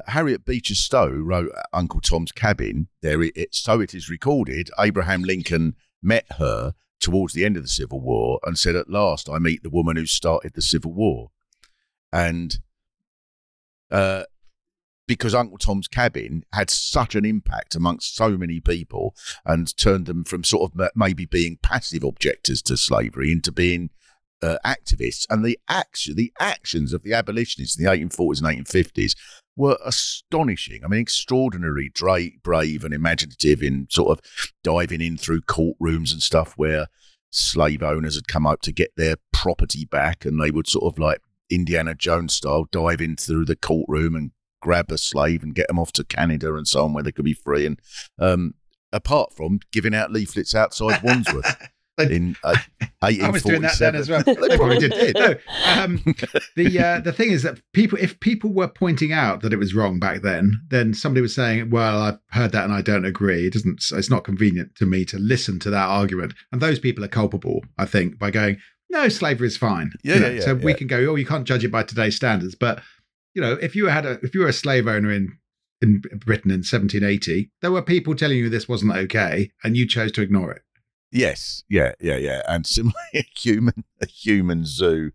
[0.06, 2.86] Harriet Beecher Stowe wrote Uncle Tom's Cabin.
[3.02, 4.70] There, it, it, so it is recorded.
[4.78, 9.28] Abraham Lincoln met her towards the end of the Civil War and said, "At last,
[9.28, 11.30] I meet the woman who started the Civil War,"
[12.10, 12.56] and
[13.90, 14.24] uh,
[15.06, 20.24] because Uncle Tom's Cabin had such an impact amongst so many people and turned them
[20.24, 23.90] from sort of maybe being passive objectors to slavery into being
[24.40, 29.14] uh, activists, and the action, the actions of the abolitionists in the 1840s and 1850s
[29.56, 30.84] were astonishing.
[30.84, 36.22] I mean, extraordinary, dra- brave and imaginative in sort of diving in through courtrooms and
[36.22, 36.86] stuff where
[37.30, 40.98] slave owners had come up to get their property back, and they would sort of
[40.98, 44.30] like Indiana Jones style dive in through the courtroom and
[44.60, 47.24] grab a slave and get them off to Canada and so on, where they could
[47.24, 47.66] be free.
[47.66, 47.80] And
[48.18, 48.54] um,
[48.92, 51.56] apart from giving out leaflets outside Wandsworth.
[51.98, 52.56] In uh,
[53.02, 54.22] I was doing that then as well.
[54.22, 55.14] They probably did.
[55.14, 55.34] No,
[55.66, 56.02] um,
[56.56, 59.74] the uh, the thing is that people, if people were pointing out that it was
[59.74, 63.46] wrong back then, then somebody was saying, "Well, I've heard that and I don't agree.
[63.46, 63.84] It doesn't.
[63.92, 67.62] It's not convenient to me to listen to that argument." And those people are culpable,
[67.76, 68.56] I think, by going,
[68.88, 71.26] "No, slavery is fine." Yeah, You know, yeah, yeah, So we can go, "Oh, you
[71.26, 72.82] can't judge it by today's standards," but
[73.34, 75.36] you know, if you had a if you were a slave owner in
[75.82, 80.12] in Britain in 1780, there were people telling you this wasn't okay, and you chose
[80.12, 80.62] to ignore it.
[81.12, 85.12] Yes, yeah, yeah, yeah, and similarly, a human, a human zoo.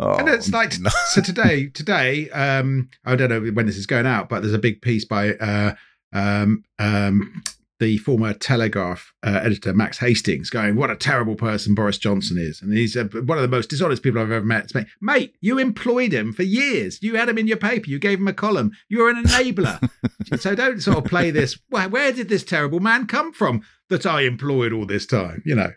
[0.00, 0.90] Oh, and it's like no.
[1.08, 4.58] so today today um i don't know when this is going out but there's a
[4.58, 5.74] big piece by uh
[6.12, 7.42] um um
[7.80, 12.60] the former telegraph uh, editor max hastings going what a terrible person boris johnson is.
[12.60, 14.64] And he's uh, one of the most dishonest people i've ever met.
[14.64, 17.02] It's mate, mate you employed him for years.
[17.02, 17.88] You had him in your paper.
[17.88, 18.72] You gave him a column.
[18.88, 19.88] You're an enabler.
[20.38, 24.06] So don't sort of play this where, where did this terrible man come from that
[24.06, 25.72] i employed all this time you know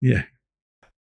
[0.00, 0.22] yeah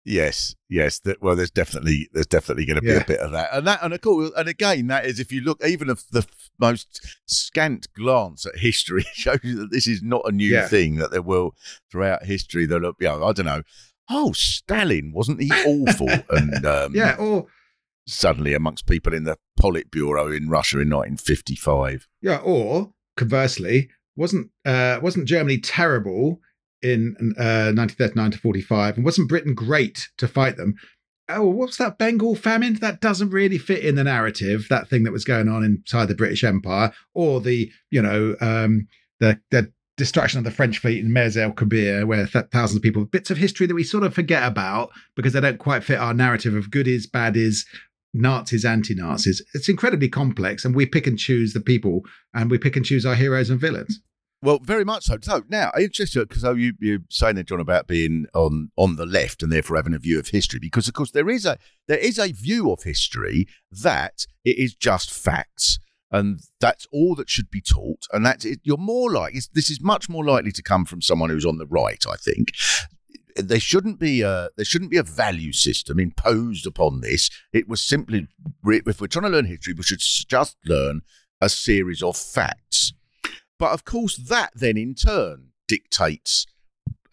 [0.05, 0.99] Yes, yes.
[0.99, 3.03] That, well, there's definitely there's definitely going to be Yeah.
[3.03, 5.41] a bit of that, and that, and of course, and again, that is if you
[5.43, 10.03] look even of the f- most scant glance at history shows you that this is
[10.03, 10.67] not a new Yeah.
[10.67, 10.97] thing.
[10.97, 11.55] That there will
[11.89, 13.63] throughout history that you know, I don't know.
[14.11, 16.11] Oh, Stalin wasn't he awful?
[16.31, 17.47] and um, yeah or
[18.09, 22.09] suddenly amongst people in the Politburo in Russia in 1955.
[22.21, 26.41] Yeah, or conversely, wasn't uh, wasn't Germany terrible
[26.83, 30.75] in uh, 1939 to 45, and wasn't Britain great to fight them?
[31.29, 32.75] Oh, what's that Bengal famine?
[32.75, 34.67] That doesn't really fit in the narrative.
[34.69, 38.89] That thing that was going on inside the British Empire, or the you know um,
[39.21, 42.83] the the destruction of the French fleet in Mers el Kabir, where th- thousands of
[42.83, 45.99] people, bits of history that we sort of forget about because they don't quite fit
[45.99, 47.67] our narrative of good is, bad is,
[48.15, 49.43] Nazis, anti Nazis.
[49.55, 52.03] It's incredibly complex, and we pick and choose the people
[52.35, 54.01] and we pick and choose our heroes and villains.
[54.43, 55.19] Well, very much so.
[55.23, 58.97] So now, interesting because uh, oh, you you're saying there, John, about being on on
[58.97, 61.59] the left and therefore having a view of history, because of course there is a
[61.87, 65.79] there is a view of history that it is just facts,
[66.11, 69.81] and that's all that should be taught, and that's it, you're more like this is
[69.81, 72.49] much more likely to come from someone who's on the right, I think.
[73.37, 77.31] There shouldn't be a there shouldn't be a value system imposed upon this.
[77.53, 78.29] It was simply
[78.65, 81.03] if we're trying to learn history, we should just learn
[81.41, 82.93] a series of facts.
[83.59, 86.47] But of course, that then in turn dictates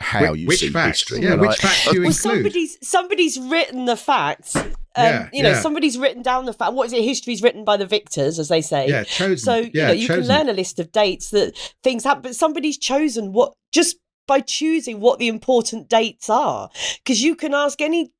[0.01, 0.99] how Which- you which see facts?
[1.01, 1.23] history.
[1.23, 2.15] Yeah, And which I- facts do you well, include?
[2.15, 4.55] somebody's somebody's written the facts.
[4.55, 5.61] Um, Yeah, you know, yeah.
[5.61, 6.73] somebody's written down the fact.
[6.73, 7.03] What is it?
[7.03, 8.87] History's written by the victors, as they say.
[8.87, 9.37] Yeah, chosen.
[9.37, 12.77] So you know, you can learn a list of dates that things happen, but somebody's
[12.77, 13.97] chosen what just
[14.29, 16.69] by choosing what the important dates are.
[17.03, 18.13] Because you can ask any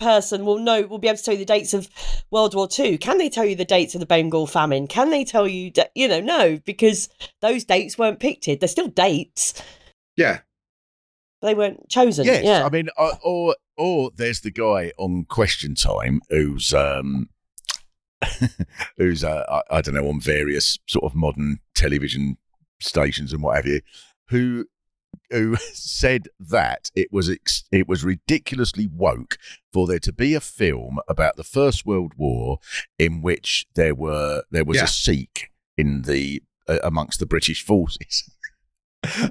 [0.00, 1.88] person, will know, will be able to tell you the dates of
[2.32, 2.98] World War Two.
[2.98, 4.88] Can they tell you the dates of the Bengal famine?
[4.88, 7.08] Can they tell you, da- you know, no, because
[7.40, 8.46] those dates weren't picked.
[8.46, 9.62] They're still dates.
[10.16, 10.40] Yeah.
[11.40, 12.26] They weren't chosen.
[12.26, 12.66] Yes, yeah.
[12.66, 12.88] I mean,
[13.24, 17.28] or or there's the guy on Question Time who's um
[18.96, 22.36] who's uh, I, I don't know on various sort of modern television
[22.80, 23.80] stations and what have you,
[24.28, 24.66] who
[25.30, 29.38] who said that it was ex- it was ridiculously woke
[29.72, 32.58] for there to be a film about the First World War
[32.98, 34.84] in which there were there was Yeah.
[34.84, 38.30] a Sikh in the uh, amongst the British forces.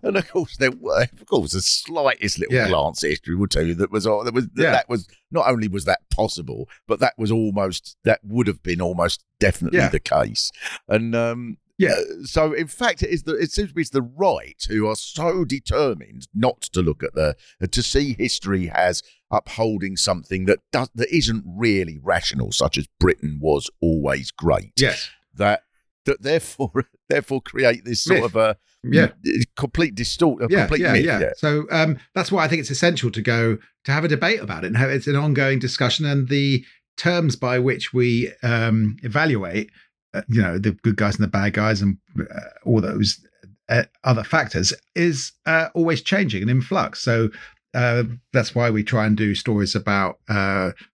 [0.03, 2.67] And of course, there were, of course, the slightest little Yeah.
[2.67, 4.71] glance at history would tell you that was all that was that, Yeah.
[4.71, 8.81] that was not only was that possible, but that was almost that would have been
[8.81, 9.87] almost definitely Yeah.
[9.87, 10.51] the case.
[10.89, 11.95] And um, Yeah.
[12.23, 15.45] so in fact, it is the it seems to be the right who are so
[15.45, 17.35] determined not to look at the
[17.67, 19.01] to see history as
[19.31, 24.73] upholding something that does that isn't really rational, such as Britain was always great.
[24.77, 25.09] Yes.
[25.35, 25.63] That
[26.05, 26.71] that therefore
[27.09, 28.25] therefore create this sort Myth.
[28.25, 29.09] of a Yeah.
[29.55, 31.05] complete distort, a yeah, complete yeah, myth.
[31.05, 34.39] yeah, So um, that's why I think it's essential to go to have a debate
[34.41, 36.63] about it and have it's an ongoing discussion and the
[36.97, 39.69] terms by which we um, evaluate,
[40.13, 43.25] uh, you know, the good guys and the bad guys and uh, all those
[43.69, 47.01] uh, other factors is uh, always changing and in flux.
[47.01, 47.29] So.
[47.73, 48.03] Uh,
[48.33, 50.19] that's why we try and do stories about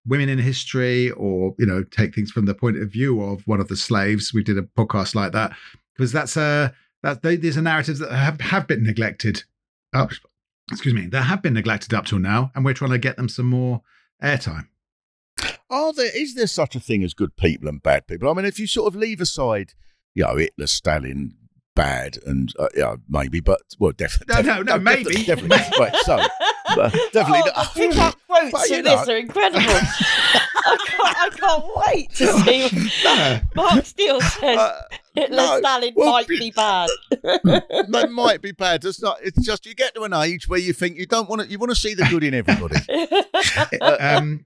[0.06, 3.60] women in history, or you know, take things from the point of view of one
[3.60, 4.32] of the slaves.
[4.32, 5.58] We did a podcast like that
[5.96, 9.44] because that's a that these are narratives that have, have been neglected
[9.94, 10.12] up
[10.72, 13.30] excuse me that have been neglected up till now and we're trying to get them
[13.30, 13.82] some more
[14.22, 14.68] airtime
[15.70, 18.30] Are there is there such a thing as good people and bad people?
[18.30, 19.74] I mean, if you sort of leave aside,
[20.16, 21.36] you know, Hitler, Stalin,
[21.76, 25.04] bad, and uh, yeah, maybe, but well, definitely, No, no, no, maybe.
[25.26, 25.80] definitely, definitely.
[25.86, 26.18] right, so
[26.76, 27.42] but definitely.
[27.46, 27.74] oh, not.
[27.74, 29.14] the pick-up quotes But, you of this know.
[29.14, 29.62] are incredible.
[30.70, 32.90] I, can't, I can't wait to see.
[33.06, 33.40] No.
[33.56, 34.82] Mark Steel says Uh,
[35.14, 35.60] Hitler no.
[35.60, 36.90] Stalin Well, might be- be bad.
[37.12, 38.84] that might be bad.
[38.84, 39.18] It's not.
[39.24, 41.48] It's just you get to an age where you think you don't want to.
[41.48, 42.76] You want to see the good in everybody.
[43.82, 44.46] um,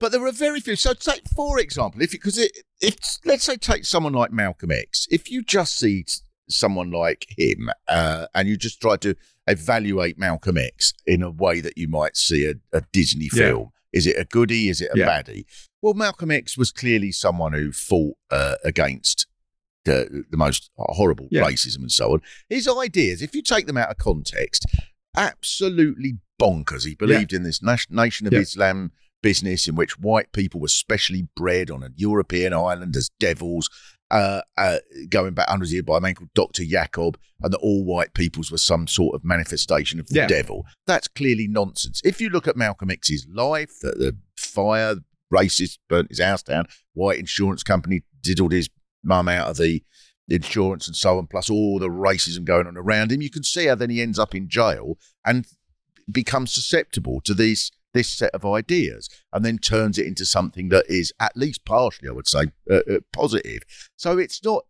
[0.00, 0.76] But there are very few.
[0.76, 5.06] So take for example, if because it, if let's say take someone like Malcolm X,
[5.10, 6.04] if you just see
[6.48, 9.14] someone like him uh, and you just try to
[9.46, 13.42] evaluate Malcolm X in a way that you might see a, a Disney Yeah.
[13.48, 14.68] film, is it a goodie?
[14.68, 15.08] Is it a Yeah.
[15.08, 15.44] baddie?
[15.82, 19.26] Well, Malcolm X was clearly someone who fought uh, against.
[19.84, 21.42] The, the most horrible Yeah.
[21.44, 22.20] racism and so on.
[22.50, 24.66] His ideas, if you take them out of context,
[25.16, 26.84] absolutely bonkers.
[26.86, 28.40] He believed in this nation of Yeah.
[28.40, 28.92] Islam
[29.22, 33.68] business in which white people were specially bred on a European island as devils,
[34.10, 36.64] uh, uh, going back hundreds of years by a man called Dr.
[36.64, 40.26] Jacob, and that all white peoples were some sort of manifestation of the Yeah.
[40.26, 40.64] devil.
[40.86, 42.00] That's clearly nonsense.
[42.04, 44.96] If you look at Malcolm X's life, the, the fire,
[45.32, 46.64] racist, burnt his house down,
[46.94, 48.70] white insurance company diddled his
[49.04, 49.82] mum out of the
[50.28, 53.66] insurance and so on, plus all the racism going on around him, you can see
[53.66, 55.46] how then he ends up in jail and
[56.10, 60.84] becomes susceptible to these this set of ideas and then turns it into something that
[60.88, 63.62] is at least partially, I would say, uh, uh, positive.
[63.96, 64.64] So it's not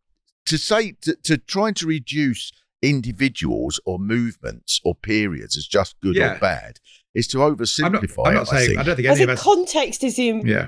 [0.47, 6.17] to say to, to trying to reduce individuals or movements or periods as just good
[6.17, 6.35] Yeah.
[6.37, 6.79] or bad
[7.15, 8.53] is to I'm not, oversimplify I'm not it.
[8.53, 8.79] I saying think.
[8.79, 10.67] I don't think I any of us context is the yeah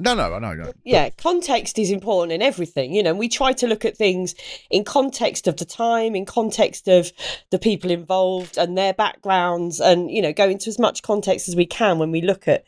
[0.00, 0.72] no, no, I know, no.
[0.84, 2.94] yeah, context is important in everything.
[2.94, 4.34] You know, we try to look at things
[4.70, 7.12] in context of the time, in context of
[7.50, 11.56] the people involved and their backgrounds, and you know, go into as much context as
[11.56, 12.64] we can when we look at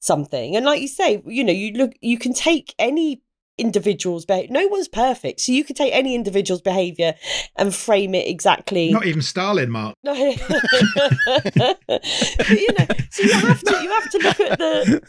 [0.00, 0.54] something.
[0.54, 3.22] And like you say, you know, you look, you can take any
[3.58, 4.52] individual's behavior.
[4.52, 7.14] No one's perfect, so you can take any individual's behavior
[7.56, 8.92] and frame it exactly.
[8.92, 10.36] not even Stalin Mark No, you know,
[13.10, 15.02] so you have to you have to look at the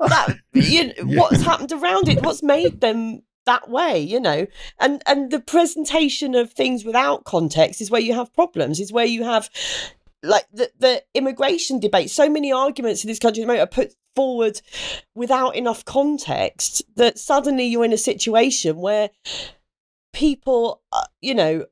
[0.00, 4.46] that you know, what's happened around it, what's made them that way, you know,
[4.80, 8.80] and and the presentation of things without context is where you have problems.
[8.80, 9.50] Is where you have
[10.24, 12.10] like the the immigration debate.
[12.10, 14.60] So many arguments in this country at the moment are put forward
[15.14, 19.10] without enough context that suddenly you're in a situation where
[20.12, 21.66] people, uh, you know,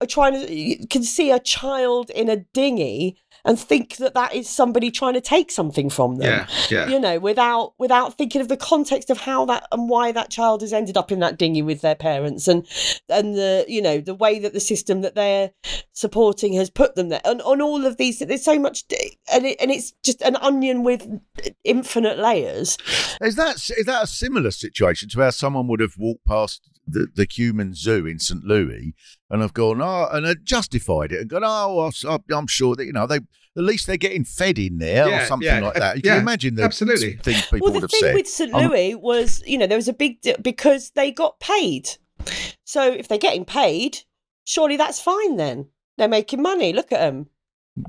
[0.00, 4.48] are trying to can see a child in a dinghy and think that that is
[4.48, 6.46] somebody trying to take something from them.
[6.48, 6.88] Yeah, yeah.
[6.88, 10.62] you know without without thinking of the context of how that and why that child
[10.62, 12.66] has ended up in that dinghy with their parents and
[13.08, 15.50] and the you know the way that the system that they're
[15.92, 17.20] supporting has put them there.
[17.24, 18.84] And on all of these there's so much
[19.32, 21.08] and, it, and it's just an onion with
[21.64, 22.78] infinite layers.
[23.20, 27.06] Is that is that a similar situation to how someone would have walked past the,
[27.14, 28.94] the human zoo in St Louis
[29.30, 32.86] and I've gone, oh, and had justified it and gone, oh, I- I'm sure that
[32.86, 35.80] you know they at least they're getting fed in there or something yeah, like uh,
[35.80, 35.96] that.
[35.96, 37.14] You can imagine the absolutely.
[37.14, 39.78] things people well would the have thing with st Um, louis was you know there
[39.78, 41.90] was a big di- because they got paid.
[42.64, 43.98] So if they're getting paid
[44.44, 45.68] surely that's fine then.
[45.96, 46.72] They're making money.
[46.72, 47.28] Look at them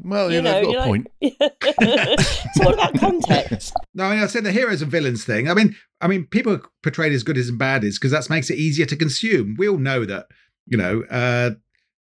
[0.01, 1.07] well, you yeah, know they've got you're a point.
[1.21, 1.31] like-
[1.79, 5.49] it's all about context No, I mean, I said the heroes and villains thing.
[5.49, 8.29] I mean, I mean, people are portrayed as good as and bad is because that
[8.29, 9.55] makes it easier to consume.
[9.57, 10.27] We all know that,
[10.65, 11.51] you know, uh,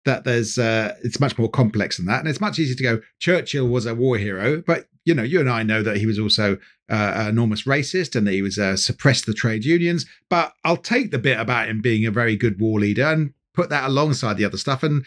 [0.04, 3.00] that there's uh, it's much more complex than that, and it's much easier to go.
[3.20, 6.18] Churchill was a war hero, but you know, you and I know that he was
[6.18, 6.54] also
[6.90, 10.04] uh, an enormous racist and that he was uh, suppressed the trade unions.
[10.28, 13.70] But I'll take the bit about him being a very good war leader and put
[13.70, 15.04] that alongside the other stuff and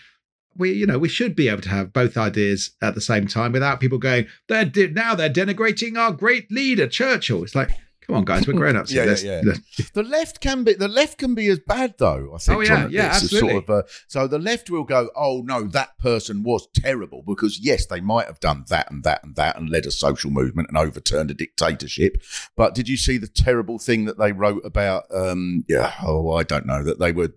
[0.58, 3.52] we you know we should be able to have both ideas at the same time
[3.52, 7.44] without people going they're de- now they're denigrating our great leader Churchill.
[7.44, 7.72] It's like
[8.12, 8.92] come on guys, we're grown ups.
[9.02, 9.54] Yeah, yeah, yeah.
[9.94, 12.34] The left can be the left can be as bad though.
[12.36, 12.58] I think.
[12.58, 13.06] Oh, yeah, yeah.
[13.06, 13.50] Absolutely.
[13.52, 17.60] Sort of, uh, so the left will go, oh no, that person was terrible because
[17.62, 20.68] yes, they might have done that and that and that and led a social movement
[20.70, 22.22] and overturned a dictatorship.
[22.58, 25.04] But did you see the terrible thing that they wrote about?
[25.14, 27.32] Um, yeah, oh, I don't know that they were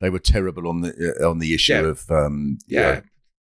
[0.00, 1.80] they were terrible on the uh, on the issue Yeah.
[1.80, 2.80] of um, Yeah.
[2.80, 3.00] yeah,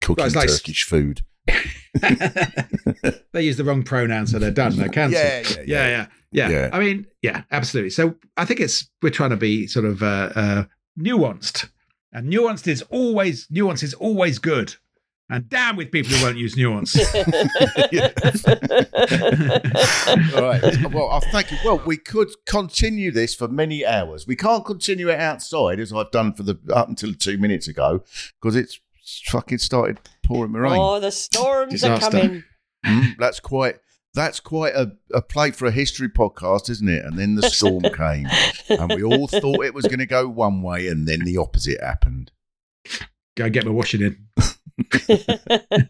[0.01, 1.23] cooking like- Turkish food.
[3.31, 4.75] they use the wrong pronoun, so they're done.
[4.75, 5.23] They're cancelled.
[5.23, 6.07] Yeah, yeah, yeah, yeah.
[6.31, 6.49] yeah, yeah.
[6.49, 6.69] Yeah.
[6.73, 7.91] I mean, yeah, absolutely.
[7.91, 10.63] So I think it's we're trying to be sort of uh, uh,
[10.99, 11.69] nuanced,
[12.11, 14.75] and nuanced is always nuance is always good.
[15.31, 16.97] And damn with people who won't use nuance.
[16.97, 17.23] All
[20.41, 20.91] right.
[20.91, 21.59] Well, I thank you.
[21.63, 24.25] Well, we could continue this for many hours.
[24.25, 28.03] We can't continue it outside as I've done for the up until two minutes ago
[28.41, 28.79] because it's
[29.25, 30.73] fucking started pouring with rain.
[30.79, 32.05] oh the storms Disaster.
[32.05, 32.43] are coming
[32.85, 33.75] Mm, that's quite.
[34.15, 37.05] That's quite a, a play for a history podcast, isn't it?
[37.05, 38.27] And then the storm came,
[38.69, 41.79] and we all thought it was going to go one way, and then the opposite
[41.79, 42.31] happened.
[43.37, 44.27] Go get my washing in.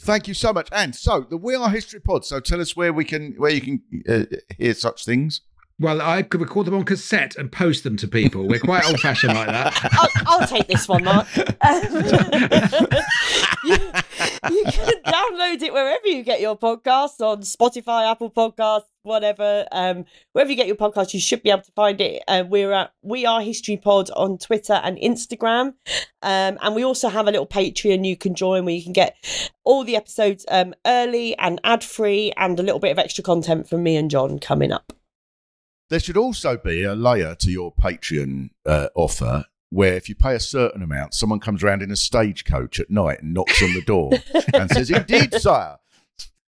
[0.00, 0.68] Thank you so much.
[0.72, 2.24] And so the We Are History Pod.
[2.24, 4.24] So tell us where we can, where you can uh,
[4.58, 5.40] hear such things.
[5.80, 8.48] Well, I could record them on cassette and post them to people.
[8.48, 9.90] We're quite old fashioned like that.
[10.26, 11.28] I'll, I'll take this one, Mark.
[11.38, 11.44] Um,
[13.64, 13.78] you,
[14.50, 19.66] you can download it wherever you get your podcasts on Spotify, Apple Podcasts, whatever.
[19.70, 22.24] Um, wherever you get your podcast, you should be able to find it.
[22.26, 25.74] Uh, we're at We Are History Pod on Twitter and Instagram,
[26.22, 29.16] um, and we also have a little Patreon you can join where you can get
[29.62, 33.68] all the episodes um, early and ad free, and a little bit of extra content
[33.68, 34.92] from me and John coming up.
[35.90, 40.34] There should also be a layer to your Patreon uh, offer where if you pay
[40.34, 43.82] a certain amount, someone comes around in a stagecoach at night and knocks on the
[43.82, 44.12] door
[44.54, 45.76] and says, Indeed, sire,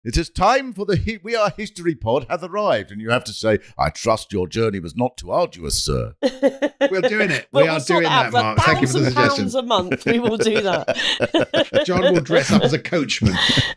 [0.04, 2.90] it is time for the hi- We Are History Pod hath arrived.
[2.90, 6.14] And you have to say, I trust your journey was not too arduous, sir.
[6.22, 7.48] We're doing it.
[7.52, 8.58] But we are we'll doing it that, Mark.
[8.60, 9.44] Thank you for the thousand suggestion.
[9.44, 10.06] pounds a month.
[10.06, 11.82] We will do that.
[11.86, 13.34] John will dress up as a coachman.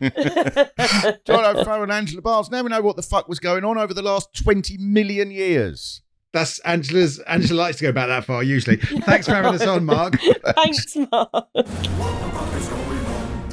[1.26, 2.50] John O'Farrell and Angela Barnes.
[2.50, 6.00] Now we know what the fuck was going on over the last 20 million years.
[6.32, 7.20] That's Angela's.
[7.20, 8.76] Angela likes to go back that far usually.
[8.76, 10.16] Thanks for having us on, Mark.
[10.56, 12.40] Thanks, Mark.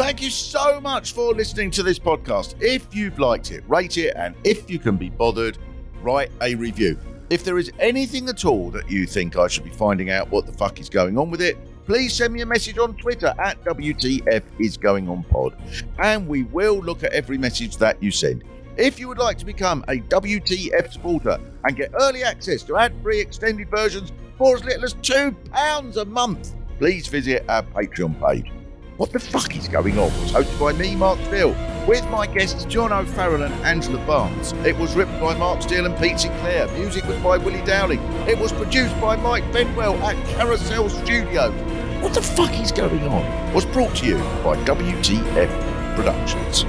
[0.02, 2.56] Thank you so much for listening to this podcast.
[2.60, 5.60] If you've liked it, rate it, and if you can be bothered,
[6.02, 6.98] write a review.
[7.30, 10.48] If there is anything at all that you think I should be finding out what
[10.48, 13.64] the fuck is going on with it, please send me a message on Twitter at
[13.64, 15.56] WTF is going on pod,
[16.00, 18.44] and we will look at every message that you send.
[18.78, 23.20] If you would like to become a WTF supporter and get early access to ad-free
[23.20, 28.52] extended versions for as little as £2 a month, please visit our Patreon page.
[29.02, 30.12] What the fuck is going on?
[30.22, 31.56] was hosted by me, Mark Steel,
[31.88, 34.52] with my guests John O'Farrell and Angela Barnes.
[34.64, 36.68] It was written by Mark Steel and Pete Sinclair.
[36.78, 38.00] Music was by Willie Dowling.
[38.28, 41.52] It was produced by Mike Benwell at Carousel Studios.
[42.04, 43.54] What the fuck is going on?
[43.56, 46.64] Was brought to you by WTF Productions.